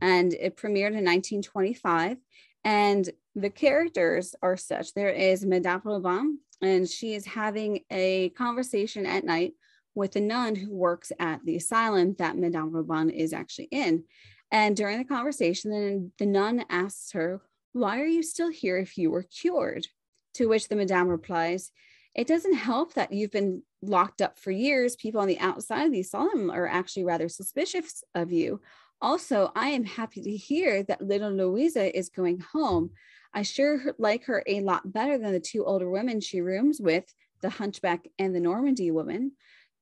[0.00, 2.18] and it premiered in 1925.
[2.64, 9.06] And the characters are such there is Madame Robin, and she is having a conversation
[9.06, 9.54] at night
[9.94, 14.04] with a nun who works at the asylum that Madame Robin is actually in.
[14.50, 17.40] And during the conversation, the nun asks her,
[17.72, 19.86] Why are you still here if you were cured?
[20.34, 21.70] To which the Madame replies,
[22.18, 25.92] It doesn't help that you've been locked up for years, people on the outside of
[25.92, 28.60] the asylum are actually rather suspicious of you.
[29.00, 32.90] Also, I am happy to hear that little Louisa is going home.
[33.32, 37.04] I sure like her a lot better than the two older women she rooms with,
[37.40, 39.30] the hunchback and the Normandy woman.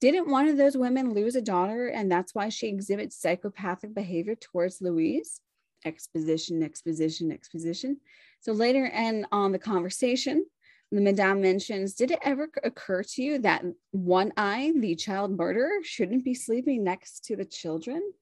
[0.02, 4.34] Didn't one of those women lose a daughter and that's why she exhibits psychopathic behavior
[4.34, 5.40] towards Louise?
[5.86, 7.96] Exposition, exposition, exposition.
[8.40, 10.44] So later and on the conversation,
[10.92, 16.24] madame mentions did it ever occur to you that one eye the child murderer shouldn't
[16.24, 18.12] be sleeping next to the children?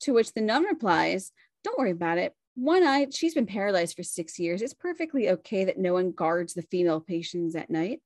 [0.00, 2.34] To which the nun replies don't worry about it.
[2.56, 4.62] One eye she's been paralyzed for six years.
[4.62, 8.00] It's perfectly okay that no one guards the female patients at night.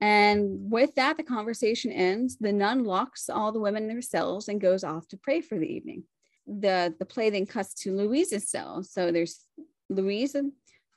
[0.00, 2.36] And with that the conversation ends.
[2.36, 5.58] The nun locks all the women in their cells and goes off to pray for
[5.58, 6.04] the evening.
[6.46, 8.82] The the play then cuts to louise's cell.
[8.82, 9.44] So there's
[9.88, 10.36] louise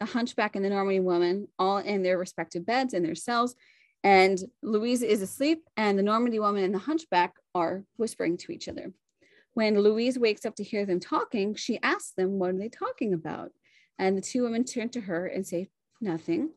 [0.02, 3.56] the hunchback and the Normandy woman all in their respective beds in their cells.
[4.04, 8.68] And Louise is asleep, and the Normandy woman and the hunchback are whispering to each
[8.68, 8.92] other.
[9.54, 13.14] When Louise wakes up to hear them talking, she asks them, What are they talking
[13.14, 13.52] about?
[14.00, 15.70] And the two women turn to her and say,
[16.02, 16.50] Nothing.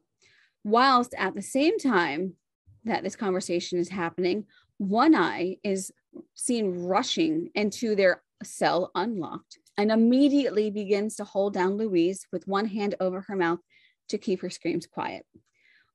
[0.64, 2.36] Whilst at the same time
[2.84, 4.47] that this conversation is happening,
[4.78, 5.92] one eye is
[6.32, 12.66] seen rushing into their cell unlocked and immediately begins to hold down Louise with one
[12.66, 13.60] hand over her mouth
[14.08, 15.24] to keep her screams quiet.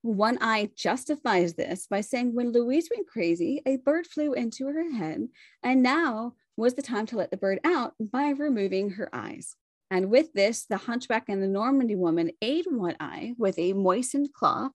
[0.01, 4.91] One eye justifies this by saying when Louise went crazy, a bird flew into her
[4.91, 5.27] head,
[5.61, 9.55] and now was the time to let the bird out by removing her eyes.
[9.91, 14.33] And with this, the hunchback and the Normandy woman aid one eye with a moistened
[14.33, 14.71] cloth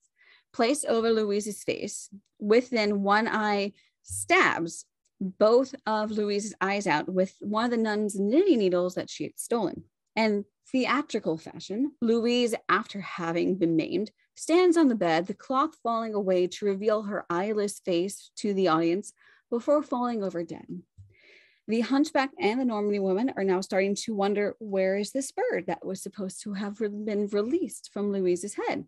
[0.53, 4.85] placed over Louise's face, with then one eye stabs
[5.25, 9.39] both of Louise's eyes out with one of the nun's knitting needles that she had
[9.39, 9.85] stolen.
[10.17, 16.15] And theatrical fashion, Louise, after having been maimed, stands on the bed, the cloth falling
[16.15, 19.13] away to reveal her eyeless face to the audience
[19.51, 20.67] before falling over dead.
[21.67, 25.65] The hunchback and the Normandy woman are now starting to wonder where is this bird
[25.67, 28.85] that was supposed to have been released from Louise's head?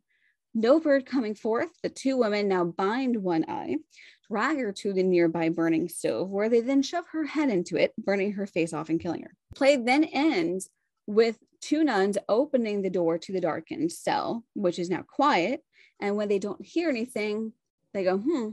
[0.52, 3.76] No bird coming forth, the two women now bind one eye,
[4.28, 7.94] drag her to the nearby burning stove, where they then shove her head into it,
[7.98, 9.34] burning her face off and killing her.
[9.54, 10.68] Play then ends
[11.06, 15.64] with two nuns opening the door to the darkened cell, which is now quiet.
[16.00, 17.52] And when they don't hear anything,
[17.94, 18.50] they go, hmm,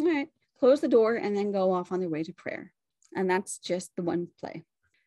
[0.00, 0.28] all right,
[0.58, 2.72] close the door and then go off on their way to prayer.
[3.14, 4.64] And that's just the one play.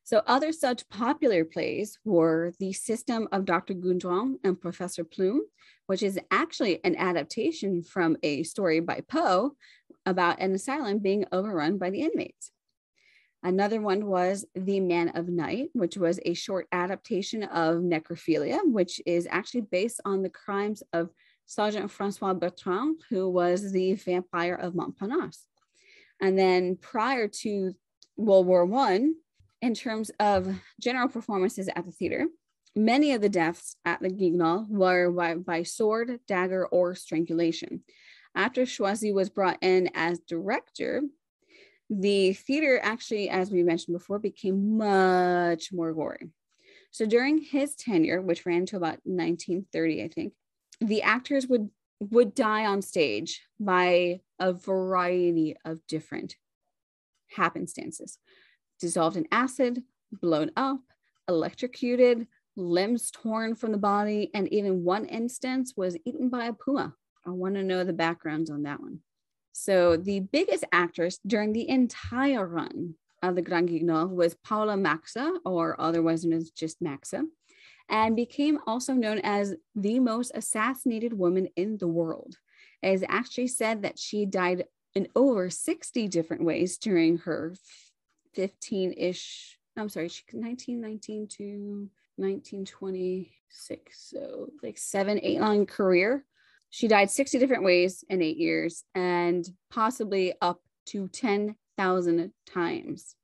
[0.09, 3.75] So other such popular plays were The System of Dr.
[3.75, 5.43] Goudron and Professor Plume,
[5.85, 9.51] which is actually an adaptation from a story by Poe
[10.07, 12.49] about an asylum being overrun by the inmates.
[13.43, 18.99] Another one was The Man of Night, which was a short adaptation of Necrophilia, which
[19.05, 21.11] is actually based on the crimes of
[21.45, 25.45] Sergeant Francois Bertrand, who was the vampire of Montparnasse.
[26.19, 27.75] And then prior to
[28.17, 29.13] World War One,
[29.61, 32.27] in terms of general performances at the theater,
[32.75, 37.83] many of the deaths at the Guignol were by, by sword, dagger, or strangulation.
[38.35, 41.01] After Choisy was brought in as director,
[41.89, 46.29] the theater actually, as we mentioned before, became much more gory.
[46.91, 50.33] So during his tenure, which ran to about 1930, I think,
[50.79, 56.37] the actors would would die on stage by a variety of different
[57.35, 58.17] happenstances
[58.79, 60.79] dissolved in acid, blown up,
[61.27, 66.93] electrocuted, limbs torn from the body, and even one instance was eaten by a puma.
[67.25, 68.99] I want to know the backgrounds on that one.
[69.51, 75.33] So the biggest actress during the entire run of the Grand Guignol was Paula Maxa,
[75.45, 77.25] or otherwise known as just Maxa,
[77.89, 82.37] and became also known as the most assassinated woman in the world.
[82.81, 84.65] It is actually said that she died
[84.95, 87.55] in over 60 different ways during her
[88.37, 94.09] 15-ish, I'm sorry, she 1919 to 1926.
[94.09, 96.25] So like seven, eight long career.
[96.69, 103.15] She died 60 different ways in eight years and possibly up to 10,000 times.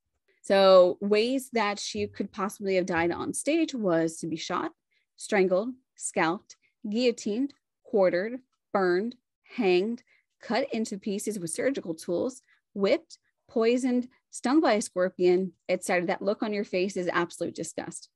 [0.42, 4.74] So, ways that she could possibly have died on stage was to be shot,
[5.18, 6.56] strangled, scalped,
[6.88, 7.52] guillotined,
[7.84, 8.40] quartered,
[8.72, 9.16] burned,
[9.56, 10.04] hanged,
[10.40, 12.44] cut into pieces with surgical tools,
[12.76, 16.08] whipped, poisoned, stung by a scorpion, etc.
[16.08, 18.10] That look on your face is absolute disgust.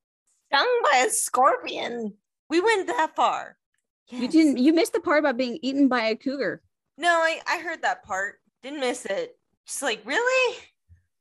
[0.52, 2.14] Stung by a scorpion.
[2.50, 3.56] We went that far.
[4.08, 4.22] Yes.
[4.22, 6.62] You didn't you missed the part about being eaten by a cougar.
[6.98, 8.36] No, I, I heard that part.
[8.62, 9.38] Didn't miss it.
[9.66, 10.58] Just like, really?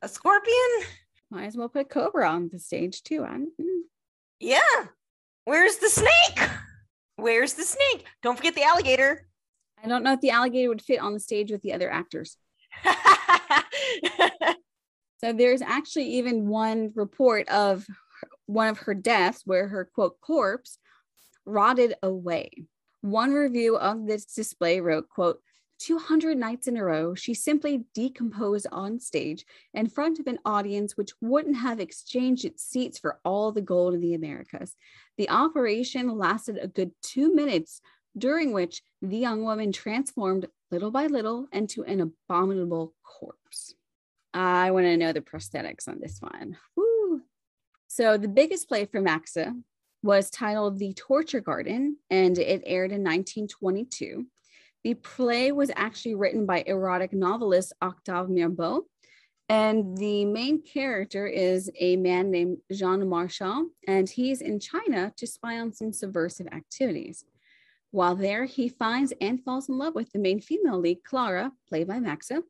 [0.03, 0.89] A scorpion?
[1.31, 3.25] Might as well put a cobra on the stage too.
[3.25, 3.53] I'm.
[4.41, 4.87] Yeah.
[5.45, 6.51] Where's the snake?
[7.17, 8.05] Where's the snake?
[8.23, 9.29] Don't forget the alligator.
[9.83, 12.37] I don't know if the alligator would fit on the stage with the other actors.
[15.19, 17.87] so there's actually even one report of
[18.47, 20.79] one of her deaths where her quote corpse
[21.45, 22.51] rotted away.
[23.01, 25.41] One review of this display wrote, quote,
[25.79, 29.45] 200 nights in a row, she simply decomposed on stage
[29.75, 33.95] in front of an audience which wouldn't have exchanged its seats for all the gold
[33.95, 34.75] in the Americas.
[35.17, 37.81] The operation lasted a good two minutes,
[38.17, 43.75] during which the young woman transformed little by little into an abominable corpse.
[44.35, 46.57] I want to know the prosthetics on this one.
[46.77, 47.23] Woo.
[47.89, 49.55] So, the biggest play for Maxa
[50.03, 54.27] was titled The Torture Garden, and it aired in 1922.
[54.85, 58.83] The play was actually written by erotic novelist Octave Mirbeau,
[59.49, 65.27] and the main character is a man named Jean Marchand, and he's in China to
[65.27, 67.25] spy on some subversive activities.
[67.91, 71.89] While there, he finds and falls in love with the main female lead, Clara, played
[71.89, 72.43] by Maxa,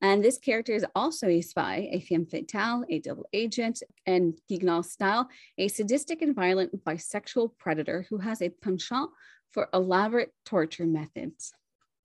[0.00, 4.84] and this character is also a spy, a femme fatale, a double agent, and Guignol
[4.84, 5.28] style,
[5.58, 9.10] a sadistic and violent bisexual predator who has a penchant
[9.52, 11.52] for elaborate torture methods.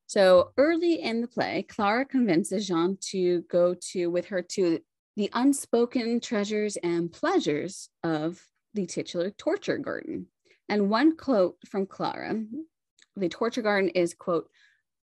[0.07, 4.79] So early in the play, Clara convinces Jean to go to with her to
[5.15, 8.41] the unspoken treasures and pleasures of
[8.73, 10.27] the titular torture garden.
[10.67, 12.43] And one quote from Clara,
[13.15, 14.49] the torture garden is quote,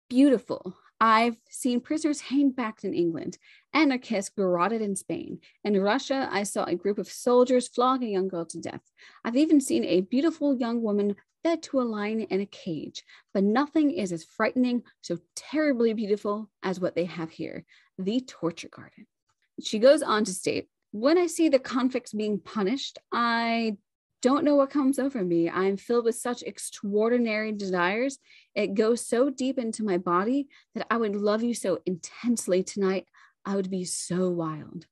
[0.10, 3.38] beautiful, I've seen prisoners hanged back in England,
[3.74, 5.40] anarchists garroted in Spain.
[5.64, 8.82] In Russia, I saw a group of soldiers flog a young girl to death.
[9.24, 13.44] I've even seen a beautiful young woman fed to a lion in a cage, but
[13.44, 17.64] nothing is as frightening, so terribly beautiful as what they have here
[18.00, 19.08] the torture garden.
[19.62, 23.78] She goes on to state, when I see the convicts being punished, I
[24.22, 25.50] don't know what comes over me.
[25.50, 28.18] I'm filled with such extraordinary desires.
[28.56, 33.06] It goes so deep into my body that I would love you so intensely tonight.
[33.46, 34.86] I would be so wild.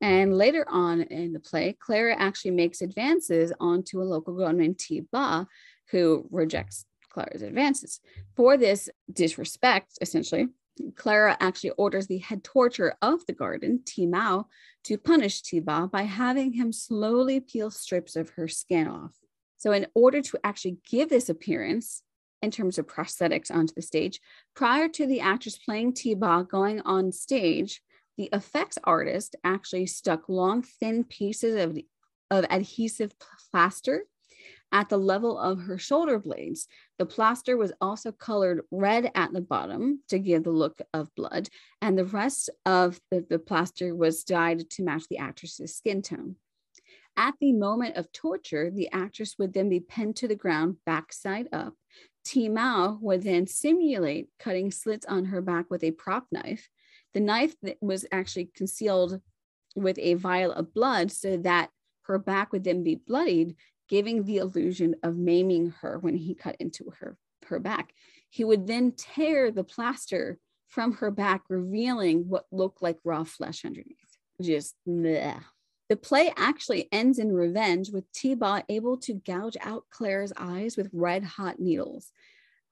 [0.00, 4.78] And later on in the play, Clara actually makes advances onto a local girl named
[4.78, 5.46] Ti Ba,
[5.90, 8.00] who rejects Clara's advances.
[8.36, 10.48] For this disrespect, essentially,
[10.96, 14.46] Clara actually orders the head torturer of the garden, Ti Mao,
[14.84, 19.14] to punish Ti Ba by having him slowly peel strips of her skin off.
[19.56, 22.02] So, in order to actually give this appearance
[22.42, 24.20] in terms of prosthetics onto the stage,
[24.54, 27.82] prior to the actress playing Ti Ba going on stage,
[28.16, 31.78] the effects artist actually stuck long, thin pieces of,
[32.30, 33.12] of adhesive
[33.50, 34.04] plaster
[34.72, 36.66] at the level of her shoulder blades.
[36.98, 41.48] The plaster was also colored red at the bottom to give the look of blood,
[41.82, 46.36] and the rest of the, the plaster was dyed to match the actress's skin tone.
[47.16, 51.48] At the moment of torture, the actress would then be pinned to the ground backside
[51.52, 51.74] up.
[52.24, 56.68] Ti Mao would then simulate cutting slits on her back with a prop knife.
[57.12, 59.20] The knife was actually concealed
[59.74, 61.70] with a vial of blood so that
[62.02, 63.56] her back would then be bloodied
[63.90, 67.92] giving the illusion of maiming her when he cut into her, her back.
[68.30, 70.38] He would then tear the plaster
[70.68, 73.96] from her back, revealing what looked like raw flesh underneath.
[74.40, 75.42] Just bleh.
[75.88, 78.04] The play actually ends in revenge with
[78.38, 82.12] Ba able to gouge out Claire's eyes with red hot needles.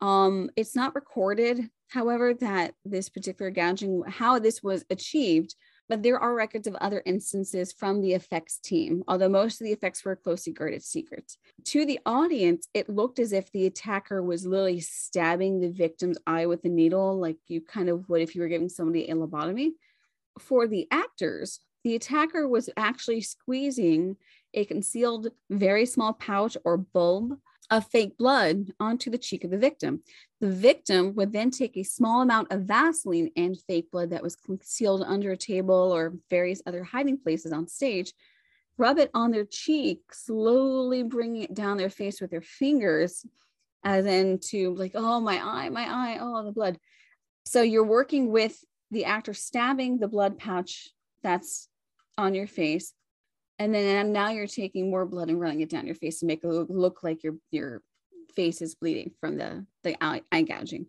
[0.01, 5.57] Um, it's not recorded, however, that this particular gouging, how this was achieved,
[5.89, 9.73] but there are records of other instances from the effects team, although most of the
[9.73, 11.39] effects were closely guarded secrets.
[11.67, 16.47] To the audience, it looked as if the attacker was literally stabbing the victim's eye
[16.47, 19.71] with a needle, like you kind of would if you were giving somebody a lobotomy.
[20.39, 24.17] For the actors, the attacker was actually squeezing
[24.55, 27.39] a concealed, very small pouch or bulb
[27.71, 30.03] of fake blood onto the cheek of the victim.
[30.41, 34.37] The victim would then take a small amount of Vaseline and fake blood that was
[34.37, 38.13] concealed under a table or various other hiding places on stage,
[38.79, 43.27] rub it on their cheek, slowly bringing it down their face with their fingers,
[43.85, 46.79] as in to like, oh, my eye, my eye, oh, the blood.
[47.45, 50.89] So you're working with the actor stabbing the blood pouch
[51.23, 51.69] that's
[52.17, 52.95] on your face
[53.59, 56.45] and then now you're taking more blood and running it down your face to make
[56.45, 57.83] it look, like your your
[58.35, 60.87] face is bleeding from the the eye, eye gouging.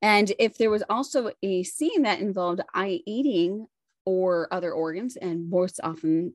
[0.00, 3.66] And if there was also a scene that involved eye eating
[4.04, 6.34] or other organs, and most often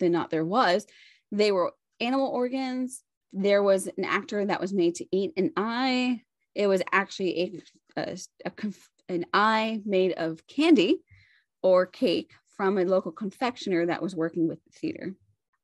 [0.00, 0.86] than not there was,
[1.30, 3.02] they were animal organs.
[3.32, 6.22] There was an actor that was made to eat an eye.
[6.54, 7.62] It was actually
[7.96, 8.72] a, a, a
[9.08, 11.02] an eye made of candy
[11.62, 15.14] or cake from a local confectioner that was working with the theater.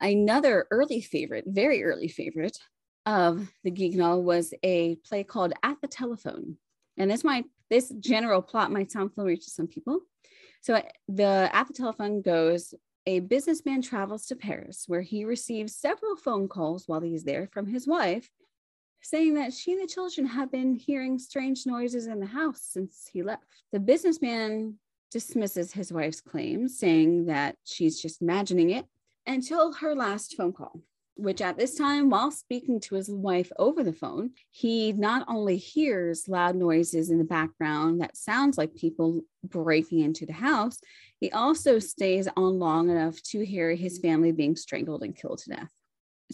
[0.00, 2.58] Another early favorite, very early favorite
[3.06, 6.56] of the Guignol was a play called At the Telephone.
[6.96, 10.00] And this might this general plot might sound familiar to some people.
[10.60, 12.74] So uh, the At the Telephone goes
[13.06, 17.66] a businessman travels to Paris where he receives several phone calls while he's there from
[17.66, 18.28] his wife
[19.02, 23.08] saying that she and the children have been hearing strange noises in the house since
[23.12, 23.42] he left.
[23.72, 24.78] The businessman
[25.12, 28.86] dismisses his wife's claims, saying that she's just imagining it
[29.26, 30.80] until her last phone call,
[31.16, 35.56] which at this time, while speaking to his wife over the phone, he not only
[35.56, 40.78] hears loud noises in the background that sounds like people breaking into the house,
[41.20, 45.50] he also stays on long enough to hear his family being strangled and killed to
[45.50, 45.70] death.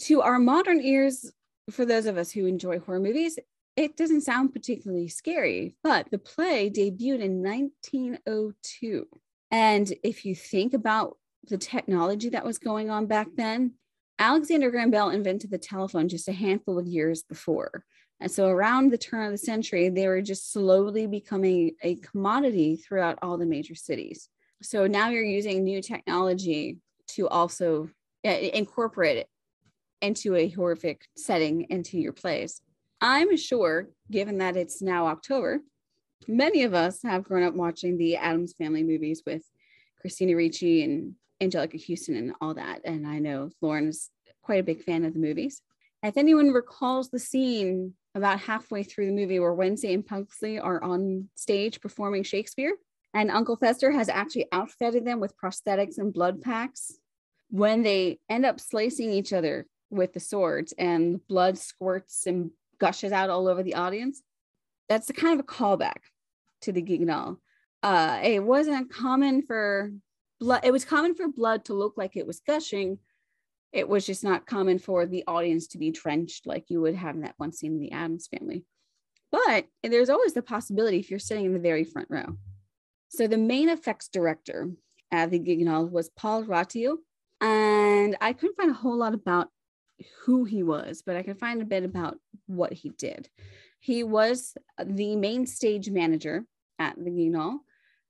[0.03, 1.31] To our modern ears,
[1.71, 3.39] for those of us who enjoy horror movies,
[3.79, 9.07] it doesn't sound particularly scary, but the play debuted in 1902.
[9.53, 11.17] And if you think about
[11.47, 13.75] the technology that was going on back then,
[14.19, 17.85] Alexander Graham Bell invented the telephone just a handful of years before.
[18.19, 22.75] And so around the turn of the century, they were just slowly becoming a commodity
[22.75, 24.29] throughout all the major cities.
[24.61, 26.79] So now you're using new technology
[27.11, 27.91] to also
[28.27, 29.29] uh, incorporate it
[30.03, 32.61] into a horrific setting into your plays.
[33.01, 35.61] I'm sure, given that it's now October,
[36.27, 39.43] many of us have grown up watching the Addams Family movies with
[40.01, 42.81] Christina Ricci and Anjelica Huston and all that.
[42.85, 44.11] And I know Lauren is
[44.43, 45.63] quite a big fan of the movies.
[46.03, 50.83] If anyone recalls the scene about halfway through the movie where Wednesday and Pugsley are
[50.83, 52.75] on stage performing Shakespeare,
[53.15, 56.99] and Uncle Fester has actually outfitted them with prosthetics and blood packs,
[57.51, 63.13] when they end up slicing each other with the swords and blood squirts and gushes
[63.13, 64.23] out all over the audience.
[64.89, 65.99] That's the kind of a callback
[66.63, 67.39] to the Guignol.
[67.83, 69.93] Uh, it wasn't common for
[70.41, 70.65] blood.
[70.65, 72.99] It was common for blood to look like it was gushing.
[73.73, 77.15] It was just not common for the audience to be drenched like you would have
[77.15, 78.65] in that one scene in the Addams family.
[79.31, 82.37] But there's always the possibility if you're sitting in the very front row.
[83.11, 84.71] So the main effects director
[85.13, 86.99] at the Guignol was Paul Ratineau.
[87.41, 89.49] And I couldn't find a whole lot about
[90.25, 93.29] who he was, but I could find a bit about what he did.
[93.81, 96.45] He was the main stage manager
[96.79, 97.61] at the Guignol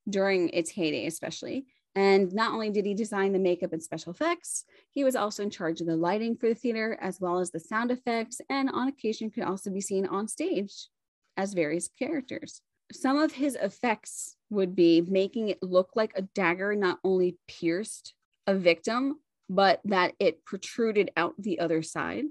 [0.09, 1.67] during its heyday, especially.
[1.95, 5.51] And not only did he design the makeup and special effects, he was also in
[5.51, 8.89] charge of the lighting for the theater, as well as the sound effects, and on
[8.89, 10.89] occasion could also be seen on stage
[11.37, 12.61] as various characters.
[12.93, 18.15] Some of his effects would be making it look like a dagger not only pierced
[18.47, 19.19] a victim,
[19.49, 22.25] but that it protruded out the other side.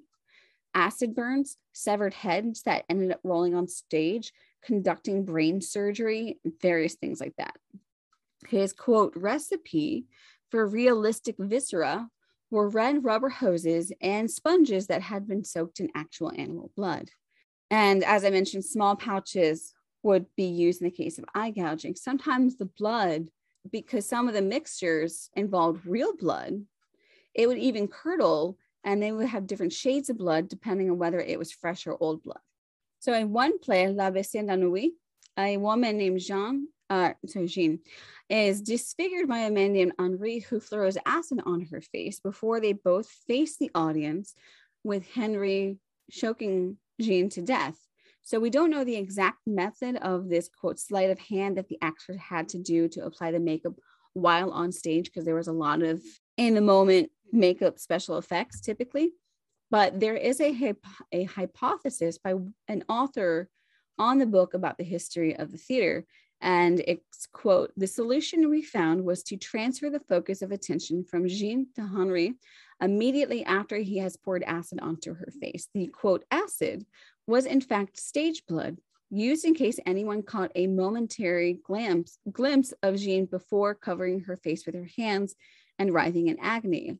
[0.73, 4.31] Acid burns, severed heads that ended up rolling on stage,
[4.63, 7.55] conducting brain surgery, various things like that.
[8.47, 10.05] His quote recipe
[10.51, 12.09] for realistic viscera
[12.51, 17.09] were red rubber hoses and sponges that had been soaked in actual animal blood.
[17.69, 21.95] And as I mentioned, small pouches would be used in the case of eye gouging.
[21.95, 23.27] Sometimes the blood,
[23.69, 26.61] because some of the mixtures involved real blood,
[27.37, 31.19] it would even curdle and they would have different shades of blood depending on whether
[31.19, 32.39] it was fresh or old blood.
[32.99, 34.91] So in one play, La Baiser de
[35.37, 37.79] a woman named Jean, uh, so Jean,
[38.27, 42.73] is disfigured by a man named Henri who throws acid on her face before they
[42.73, 44.33] both face the audience
[44.83, 45.77] with Henry
[46.09, 47.77] choking Jean to death.
[48.23, 51.77] So we don't know the exact method of this quote sleight of hand that the
[51.81, 53.73] actor had to do to apply the makeup
[54.13, 56.01] while on stage because there was a lot of
[56.35, 59.11] in the moment makeup special effects typically.
[59.69, 60.75] But there is a,
[61.11, 62.35] a hypothesis by
[62.67, 63.49] an author
[63.97, 66.05] on the book about the history of the theater.
[66.39, 71.27] And it's quote, the solution we found was to transfer the focus of attention from
[71.27, 72.35] Jean to Henri
[72.81, 75.67] immediately after he has poured acid onto her face.
[75.73, 76.85] The quote, acid
[77.25, 78.77] was in fact stage blood
[79.09, 84.65] used in case anyone caught a momentary glimpse, glimpse of Jean before covering her face
[84.65, 85.33] with her hands
[85.79, 86.97] and writhing in agony.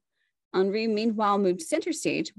[0.57, 2.33] Henri, meanwhile, moved center stage,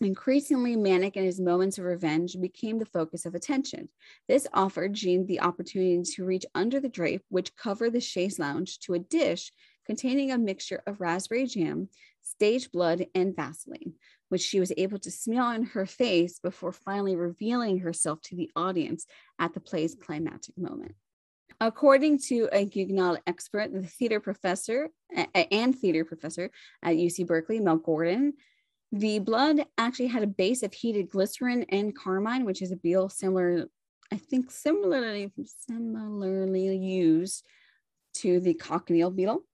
[0.00, 3.88] increasingly manic in his moments of revenge, became the focus of attention.
[4.26, 8.80] This offered Jean the opportunity to reach under the drape, which covered the chaise lounge,
[8.80, 9.52] to a dish
[9.86, 11.88] containing a mixture of raspberry jam,
[12.20, 13.94] stage blood, and Vaseline,
[14.28, 18.50] which she was able to smear on her face before finally revealing herself to the
[18.56, 19.06] audience
[19.38, 20.96] at the play's climactic moment.
[21.60, 24.90] According to a Guignol expert, the theater professor
[25.34, 26.50] and theater professor
[26.82, 28.34] at UC Berkeley, Mel Gordon,
[28.92, 33.08] the blood actually had a base of heated glycerin and carmine, which is a beetle
[33.08, 33.68] similar,
[34.12, 35.32] I think, similarly
[35.66, 37.44] similarly used
[38.14, 39.44] to the cochineal beetle.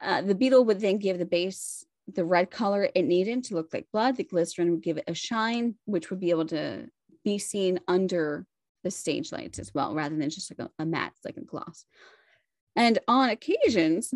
[0.00, 3.72] Uh, the beetle would then give the base the red color it needed to look
[3.72, 4.16] like blood.
[4.16, 6.88] The glycerin would give it a shine, which would be able to
[7.24, 8.46] be seen under
[8.84, 11.84] the stage lights as well, rather than just like a, a matte, like a gloss.
[12.76, 14.14] And on occasions,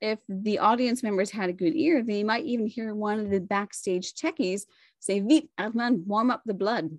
[0.00, 3.40] if the audience members had a good ear, they might even hear one of the
[3.40, 4.62] backstage techies
[5.00, 6.90] say, Vite, Armand, warm up the blood.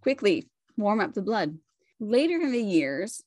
[0.00, 1.58] Quickly, warm up the blood.
[2.00, 3.22] Later in the years,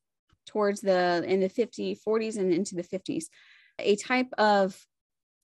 [0.45, 3.25] towards the in the 50s, 40s, and into the 50s,
[3.77, 4.79] a type of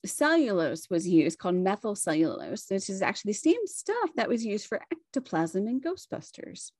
[0.04, 4.66] cellulose was used called methyl cellulose, which is actually the same stuff that was used
[4.66, 6.70] for ectoplasm in Ghostbusters.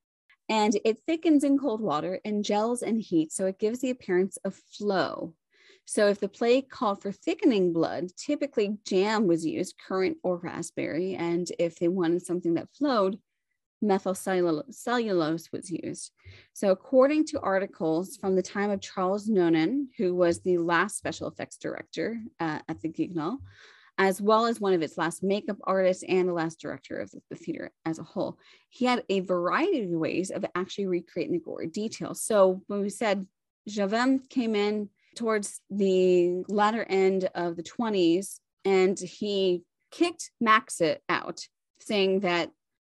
[0.49, 4.37] And it thickens in cold water and gels in heat, so it gives the appearance
[4.45, 5.35] of flow
[5.87, 11.15] so if the play called for thickening blood, typically jam was used, currant or raspberry.
[11.15, 13.21] And if they wanted something that flowed,
[13.81, 16.11] methyl cellulose was used.
[16.55, 21.29] So according to articles from the time of Charles Nonon, who was the last special
[21.29, 23.39] effects director uh, at the Guignol,
[23.99, 27.37] as well as one of its last makeup artists and the last director of the
[27.37, 28.39] theater as a whole.
[28.69, 32.23] He had a variety of ways of actually recreating the gory details.
[32.23, 33.27] So when we said
[33.69, 41.41] Jouvin came in towards the latter end of the 20s and he kicked Maxit out,
[41.81, 42.51] saying that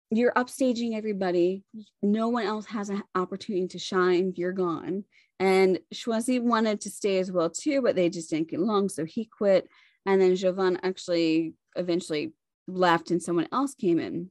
[0.10, 1.64] you're upstaging everybody.
[2.01, 4.34] No one else has an opportunity to shine.
[4.36, 5.06] You're gone.
[5.39, 8.89] And Choisy wanted to stay as well too, but they just didn't get along.
[8.89, 9.68] So he quit.
[10.06, 12.34] And then Jouvin actually eventually
[12.68, 14.30] left and someone else came in,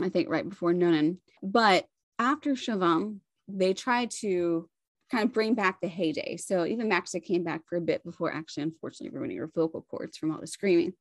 [0.00, 1.18] I think right before Nonon.
[1.42, 1.86] But
[2.18, 4.68] after Jouvin, they tried to
[5.10, 6.36] kind of bring back the heyday.
[6.36, 10.16] So even Maxa came back for a bit before actually, unfortunately, ruining her vocal cords
[10.16, 10.92] from all the screaming.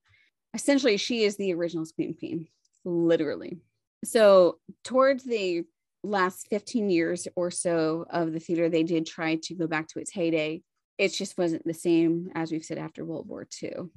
[0.54, 2.48] Essentially, she is the original Scream Queen,
[2.86, 3.60] literally.
[4.06, 5.64] So towards the
[6.04, 10.00] last 15 years or so of the theater, they did try to go back to
[10.00, 10.62] its heyday.
[10.98, 13.90] It just wasn't the same as we've said after World War II.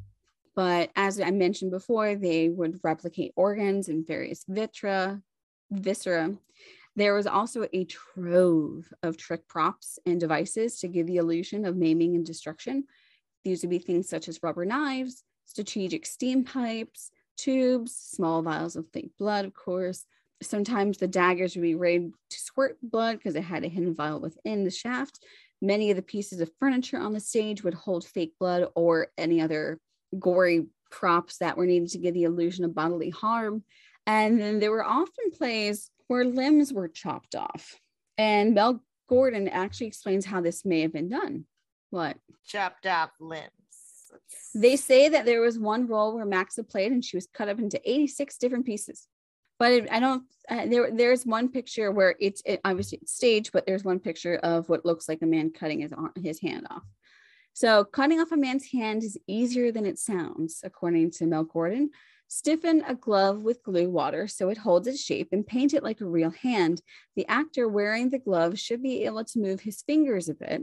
[0.54, 5.22] But as I mentioned before, they would replicate organs and various vitra,
[5.70, 6.36] viscera
[6.96, 11.76] there was also a trove of trick props and devices to give the illusion of
[11.76, 12.84] maiming and destruction.
[13.44, 18.88] These would be things such as rubber knives, strategic steam pipes, tubes, small vials of
[18.92, 20.04] fake blood, of course.
[20.42, 24.20] Sometimes the daggers would be ready to squirt blood because it had a hidden vial
[24.20, 25.24] within the shaft.
[25.62, 29.40] Many of the pieces of furniture on the stage would hold fake blood or any
[29.40, 29.78] other
[30.18, 33.62] gory props that were needed to give the illusion of bodily harm.
[34.06, 37.78] And then there were often plays where limbs were chopped off.
[38.18, 41.44] And Mel Gordon actually explains how this may have been done.
[41.90, 42.16] What?
[42.46, 43.50] Chopped off limbs.
[44.54, 47.58] They say that there was one role where Maxa played and she was cut up
[47.58, 49.06] into 86 different pieces.
[49.60, 53.84] But I don't, uh, there, there's one picture where it's it, obviously staged, but there's
[53.84, 56.82] one picture of what looks like a man cutting his, his hand off.
[57.52, 61.90] So, cutting off a man's hand is easier than it sounds, according to Mel Gordon.
[62.26, 66.00] Stiffen a glove with glue water so it holds its shape and paint it like
[66.00, 66.80] a real hand.
[67.16, 70.62] The actor wearing the glove should be able to move his fingers a bit.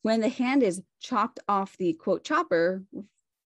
[0.00, 2.82] When the hand is chopped off the quote chopper,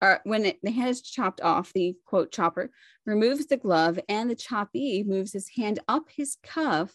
[0.02, 2.70] or when it, the hand is chopped off, the quote chopper
[3.06, 6.92] removes the glove and the choppee moves his hand up his cuff,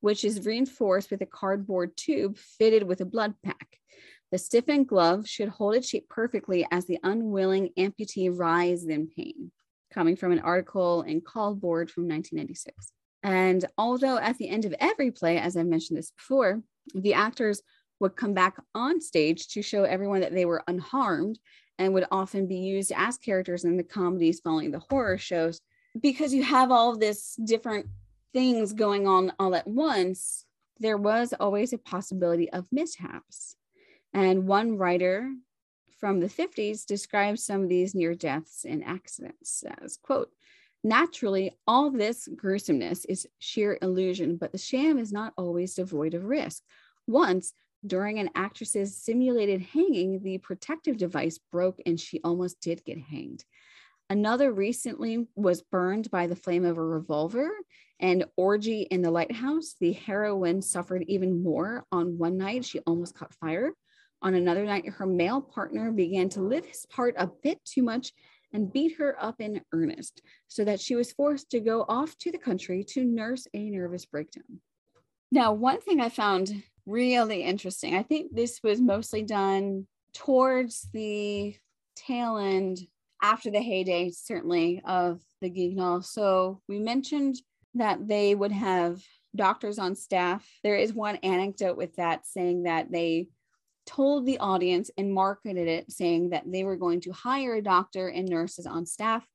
[0.00, 3.78] which is reinforced with a cardboard tube fitted with a blood pack.
[4.32, 9.52] The stiffened glove should hold its shape perfectly as the unwilling amputee writhes in pain
[9.92, 12.92] coming from an article in Cardboard from 1996.
[13.22, 16.62] And although at the end of every play, as I've mentioned this before,
[16.94, 17.62] the actors
[17.98, 21.38] would come back on stage to show everyone that they were unharmed
[21.78, 25.60] and would often be used as characters in the comedies following the horror shows
[26.00, 27.86] because you have all of this different
[28.32, 30.46] things going on all at once
[30.78, 33.56] there was always a possibility of mishaps.
[34.12, 35.30] And one writer
[35.98, 40.30] from the 50s describes some of these near deaths and accidents as quote
[40.84, 46.24] naturally all this gruesomeness is sheer illusion but the sham is not always devoid of
[46.24, 46.62] risk.
[47.06, 47.52] Once
[47.86, 53.44] during an actress's simulated hanging the protective device broke and she almost did get hanged.
[54.08, 57.50] Another recently was burned by the flame of a revolver
[57.98, 59.74] and orgy in the lighthouse.
[59.80, 61.84] The heroine suffered even more.
[61.90, 63.72] On one night she almost caught fire.
[64.22, 68.12] On another night, her male partner began to live his part a bit too much
[68.52, 72.30] and beat her up in earnest, so that she was forced to go off to
[72.30, 74.60] the country to nurse a nervous breakdown.
[75.30, 81.56] Now, one thing I found really interesting, I think this was mostly done towards the
[81.96, 82.78] tail end
[83.22, 86.02] after the heyday, certainly, of the Guignol.
[86.04, 87.36] So we mentioned
[87.74, 89.02] that they would have
[89.34, 90.48] doctors on staff.
[90.62, 93.28] There is one anecdote with that saying that they
[93.86, 98.08] told the audience and marketed it saying that they were going to hire a doctor
[98.08, 99.26] and nurses on staff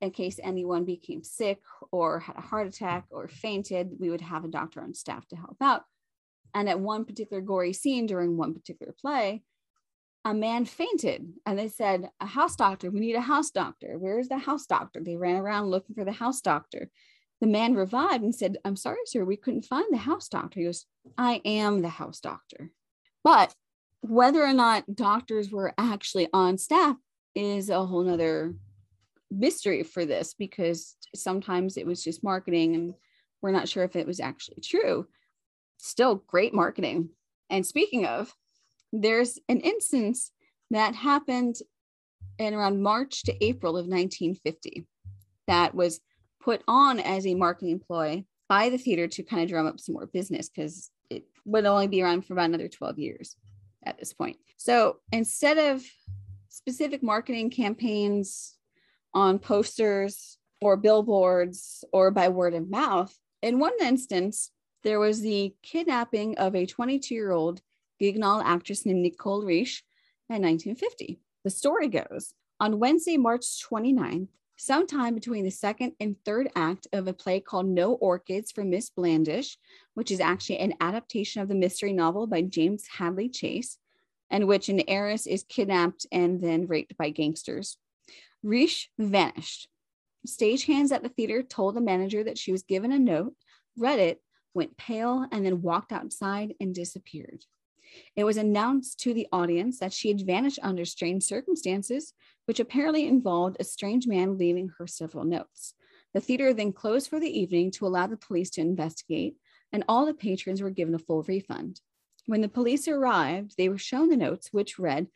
[0.00, 1.60] in case anyone became sick
[1.92, 5.36] or had a heart attack or fainted we would have a doctor on staff to
[5.36, 5.82] help out
[6.54, 9.42] and at one particular gory scene during one particular play
[10.24, 13.96] a man fainted and they said a house doctor we need a house doctor.
[13.98, 15.00] Where's the house doctor?
[15.02, 16.90] They ran around looking for the house doctor.
[17.40, 20.60] The man revived and said i'm sorry sir we couldn't find the house doctor.
[20.60, 20.86] He goes
[21.16, 22.70] i am the house doctor.
[23.24, 23.54] But
[24.02, 26.96] whether or not doctors were actually on staff
[27.34, 28.54] is a whole nother
[29.30, 32.94] mystery for this because sometimes it was just marketing and
[33.40, 35.06] we're not sure if it was actually true.
[35.78, 37.10] Still great marketing.
[37.50, 38.34] And speaking of,
[38.92, 40.32] there's an instance
[40.70, 41.56] that happened
[42.38, 44.86] in around March to April of 1950
[45.46, 46.00] that was
[46.40, 49.94] put on as a marketing ploy by the theater to kind of drum up some
[49.94, 53.36] more business because it would only be around for about another 12 years
[53.84, 54.36] at this point.
[54.56, 55.84] So instead of
[56.48, 58.56] specific marketing campaigns
[59.14, 64.50] on posters or billboards or by word of mouth, in one instance,
[64.84, 67.60] there was the kidnapping of a 22 year old
[68.00, 69.82] Guignol actress named Nicole Riche
[70.28, 71.20] in 1950.
[71.44, 77.06] The story goes on Wednesday, March 29th, sometime between the second and third act of
[77.06, 79.56] a play called No Orchids for Miss Blandish,
[79.94, 83.78] which is actually an adaptation of the mystery novel by James Hadley Chase,
[84.30, 87.78] and which an heiress is kidnapped and then raped by gangsters.
[88.42, 89.68] Riche vanished.
[90.26, 93.34] Stagehands at the theater told the manager that she was given a note,
[93.76, 94.20] read it,
[94.54, 97.44] went pale, and then walked outside and disappeared.
[98.16, 102.12] It was announced to the audience that she had vanished under strange circumstances,
[102.44, 105.74] which apparently involved a strange man leaving her several notes.
[106.14, 109.36] The theater then closed for the evening to allow the police to investigate,
[109.72, 111.80] and all the patrons were given a full refund.
[112.26, 115.08] When the police arrived, they were shown the notes, which read,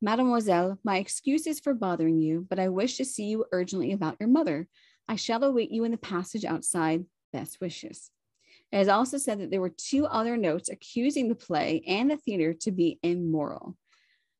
[0.00, 4.28] Mademoiselle, my excuses for bothering you, but I wish to see you urgently about your
[4.28, 4.68] mother.
[5.08, 7.04] I shall await you in the passage outside.
[7.32, 8.10] Best wishes.
[8.72, 12.16] It has also said that there were two other notes accusing the play and the
[12.16, 13.76] theater to be immoral.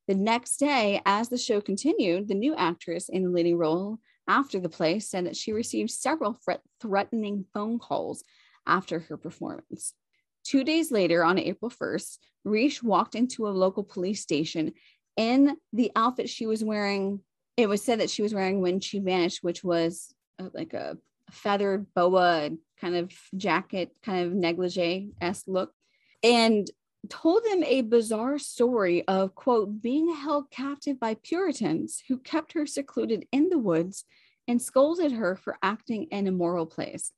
[0.07, 4.61] The next day, as the show continued, the new actress in the leading role after
[4.61, 6.39] the play said that she received several
[6.81, 8.25] threatening phone calls
[8.67, 9.95] after her performance.
[10.45, 14.73] Two days later, on April 1st, Riche walked into a local police station
[15.17, 17.21] in the outfit she was wearing.
[17.57, 20.97] It was said that she was wearing when she vanished, which was uh, like a
[21.31, 22.51] feathered boa
[22.81, 25.73] kind of jacket, kind of negligee esque look,
[26.23, 26.71] and
[27.09, 32.67] told them a bizarre story of, quote, being held captive by Puritans who kept her
[32.67, 34.05] secluded in the woods
[34.47, 37.13] and scolded her for acting in immoral plays.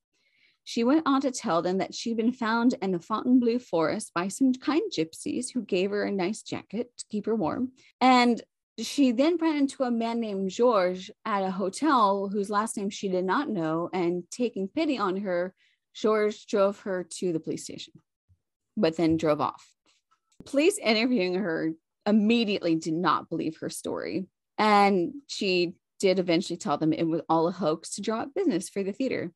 [0.64, 4.28] She went on to tell them that she'd been found in the Fontainebleau forest by
[4.28, 7.72] some kind gypsies who gave her a nice jacket to keep her warm.
[8.00, 8.40] And
[8.82, 13.08] she then ran into a man named George at a hotel whose last name she
[13.08, 13.90] did not know.
[13.92, 15.54] And taking pity on her,
[15.94, 17.94] George drove her to the police station,
[18.76, 19.66] but then drove off.
[20.44, 21.72] Police interviewing her
[22.06, 24.26] immediately did not believe her story.
[24.58, 28.68] And she did eventually tell them it was all a hoax to draw up business
[28.68, 29.32] for the theater.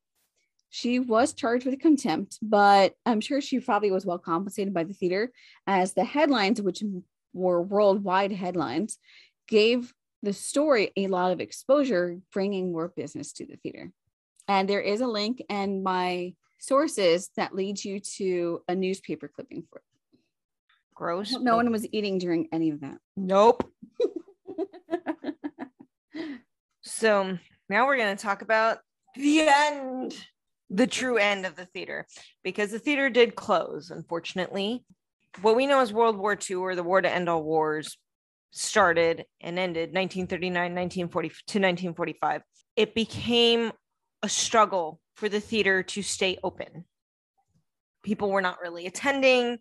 [0.70, 4.94] She was charged with contempt, but I'm sure she probably was well compensated by the
[4.94, 5.30] theater
[5.66, 6.82] as the headlines, which
[7.32, 8.98] were worldwide headlines,
[9.48, 9.92] gave
[10.22, 13.90] the story a lot of exposure, bringing more business to the theater.
[14.48, 19.64] And there is a link and my sources that leads you to a newspaper clipping
[19.68, 19.84] for it.
[20.94, 21.32] Gross.
[21.32, 22.98] No one was eating during any of that.
[23.16, 23.68] Nope.
[26.82, 27.38] so
[27.68, 28.78] now we're going to talk about
[29.16, 30.14] the end,
[30.70, 32.06] the true end of the theater,
[32.42, 34.84] because the theater did close, unfortunately.
[35.42, 37.98] What we know as World War II or the war to end all wars
[38.56, 42.42] started and ended 1939 1940 to 1945
[42.76, 43.72] it became
[44.22, 46.84] a struggle for the theater to stay open.
[48.02, 49.58] People were not really attending.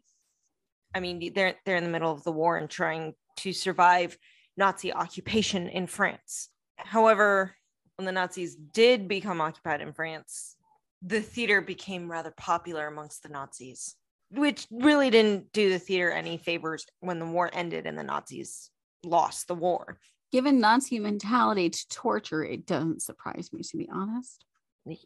[0.95, 4.17] I mean they're they're in the middle of the war and trying to survive
[4.57, 6.49] nazi occupation in france.
[6.77, 7.55] However
[7.95, 10.55] when the nazis did become occupied in france
[11.01, 13.95] the theater became rather popular amongst the nazis
[14.29, 18.71] which really didn't do the theater any favors when the war ended and the nazis
[19.03, 19.99] lost the war.
[20.31, 24.45] Given Nazi mentality to torture, it doesn't surprise me to be honest.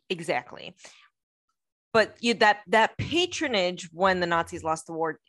[0.10, 0.76] Exactly.
[1.94, 5.20] But you, that that patronage when the Nazis lost the war,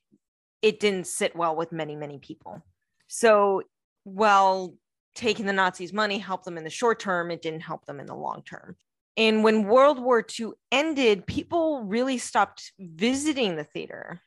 [0.62, 2.64] it didn't sit well with many many people.
[3.08, 3.62] So
[4.04, 4.74] while
[5.14, 8.06] taking the Nazis' money helped them in the short term, it didn't help them in
[8.06, 8.76] the long term.
[9.16, 14.20] And when World War II ended, people really stopped visiting the theater.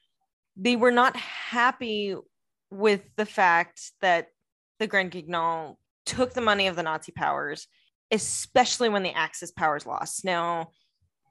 [0.58, 2.16] They were not happy
[2.72, 4.30] with the fact that
[4.80, 7.68] the Grand Guignol took the money of the Nazi powers,
[8.10, 10.26] especially when the Axis powers lost.
[10.26, 10.72] Now,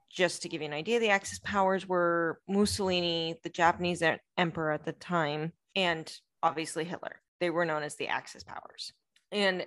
[0.09, 4.03] just to give you an idea, the Axis powers were Mussolini, the Japanese
[4.37, 6.11] emperor at the time, and
[6.43, 7.21] obviously Hitler.
[7.39, 8.93] They were known as the Axis powers.
[9.31, 9.65] And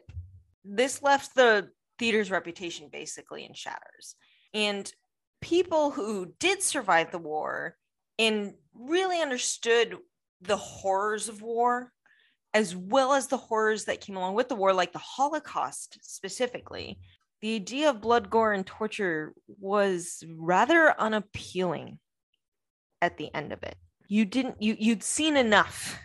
[0.65, 4.17] this left the theater's reputation basically in shatters.
[4.53, 4.91] And
[5.41, 7.77] people who did survive the war
[8.19, 9.97] and really understood
[10.45, 11.91] the horrors of war
[12.55, 16.99] as well as the horrors that came along with the war like the holocaust specifically.
[17.43, 21.99] The idea of blood gore and torture was rather unappealing
[23.03, 23.77] at the end of it.
[24.07, 25.99] You didn't you you'd seen enough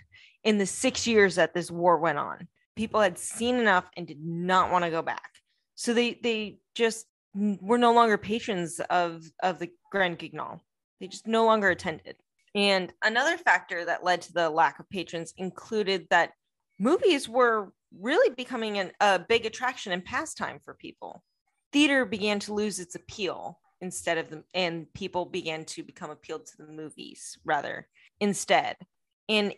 [0.43, 2.47] in the 6 years that this war went on.
[2.75, 5.29] People had seen enough and did not want to go back.
[5.75, 10.61] So they they just were no longer patrons of of the grand guignol.
[10.99, 12.15] They just no longer attended
[12.59, 16.31] and another factor that led to the lack of patrons included that
[16.77, 21.23] movies were really becoming an, a big attraction and pastime for people.
[21.71, 26.47] Theater began to lose its appeal instead of the, and people began to become appealed
[26.47, 27.87] to the movies rather
[28.19, 28.75] instead.
[29.29, 29.55] And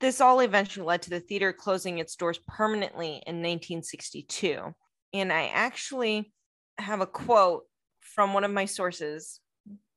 [0.00, 4.74] this all eventually led to the theater closing its doors permanently in 1962.
[5.14, 6.32] And I actually
[6.78, 7.62] have a quote
[8.00, 9.38] from one of my sources,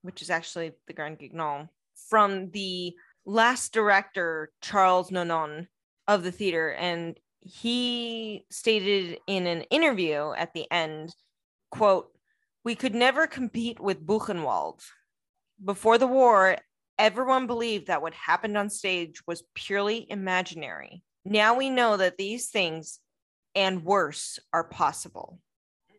[0.04, 1.68] which is actually the Grand Guignol,
[2.10, 5.68] from the last director, Charles Nonon,
[6.08, 6.72] of the theater.
[6.72, 11.14] And he stated in an interview at the end,
[11.72, 12.10] quote,
[12.64, 14.82] we could never compete with Buchenwald.
[15.64, 16.58] Before the war,
[16.98, 21.04] everyone believed that what happened on stage was purely imaginary.
[21.24, 23.00] Now we know that these things
[23.54, 25.40] and worse are possible.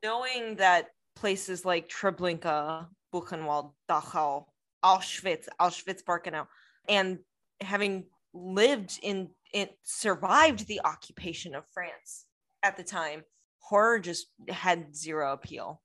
[0.03, 4.47] Knowing that places like Treblinka, Buchenwald, Dachau,
[4.85, 6.47] Auschwitz, Auschwitz Birkenau,
[6.89, 7.19] and
[7.61, 12.27] having lived in it survived the occupation of France
[12.63, 13.23] at the time,
[13.59, 15.81] horror just had zero appeal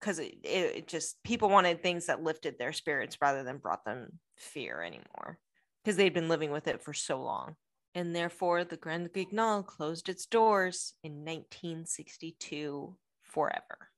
[0.00, 4.18] because it, it, just people wanted things that lifted their spirits rather than brought them
[4.36, 5.38] fear anymore
[5.82, 7.56] because they'd been living with it for so long.
[7.94, 13.90] And therefore, the Grand Guignol closed its doors in 1962 forever.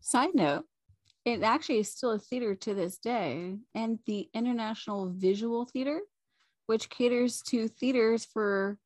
[0.00, 0.64] Side note,
[1.24, 6.00] it actually is still a theater to this day, and the International Visual Theater,
[6.66, 8.78] which caters to theaters for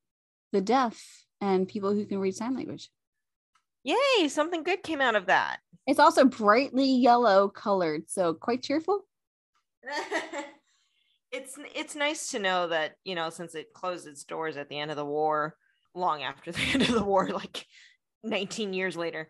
[0.51, 1.01] the deaf
[1.41, 2.89] and people who can read sign language.
[3.83, 5.59] Yay, something good came out of that.
[5.85, 9.05] It's also brightly yellow colored, so quite cheerful.
[11.31, 14.77] it's it's nice to know that, you know, since it closed its doors at the
[14.77, 15.55] end of the war,
[15.95, 17.65] long after the end of the war, like
[18.23, 19.29] 19 years later,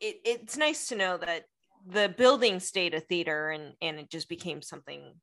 [0.00, 1.44] it, it's nice to know that
[1.86, 5.14] the building stayed a theater and and it just became something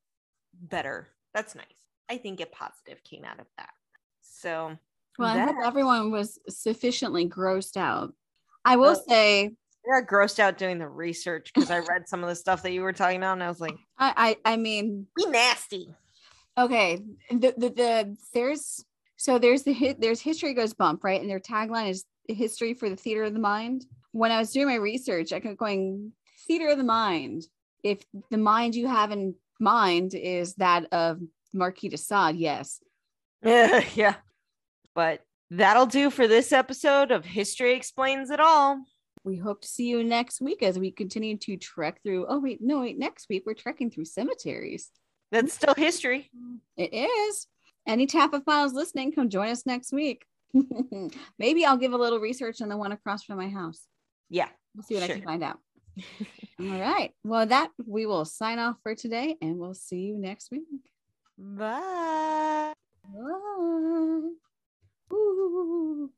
[0.53, 1.09] better.
[1.33, 1.65] That's nice.
[2.09, 3.69] I think a positive came out of that.
[4.21, 4.77] So
[5.17, 8.13] well, I hope everyone was sufficiently grossed out.
[8.63, 9.51] I will well, say
[9.87, 12.71] I got grossed out doing the research because I read some of the stuff that
[12.71, 15.93] you were talking about, and I was like, I, I, I mean, be nasty.
[16.57, 18.83] Okay, the, the the there's
[19.15, 22.89] so there's the hit there's history goes bump right, and their tagline is history for
[22.89, 23.85] the theater of the mind.
[24.11, 26.11] When I was doing my research, I kept going
[26.47, 27.43] theater of the mind.
[27.83, 31.19] If the mind you have in mind is that of
[31.53, 32.79] Marquis de Sade, yes.
[33.43, 34.15] Yeah.
[34.95, 35.21] But
[35.51, 38.83] that'll do for this episode of History Explains It All.
[39.23, 42.25] We hope to see you next week as we continue to trek through.
[42.27, 44.89] Oh, wait, no, wait, next week we're trekking through cemeteries.
[45.31, 46.31] That's still history.
[46.77, 47.47] It is.
[47.85, 50.25] Any taphophiles listening, come join us next week.
[51.39, 53.85] Maybe I'll give a little research on the one across from my house.
[54.29, 54.47] Yeah.
[54.75, 55.15] We'll see what sure.
[55.15, 55.59] I can find out.
[56.59, 57.11] All right.
[57.23, 60.63] Well, that we will sign off for today and we'll see you next week.
[61.37, 62.73] Bye.
[63.03, 64.29] Bye.
[65.13, 66.11] Ooh.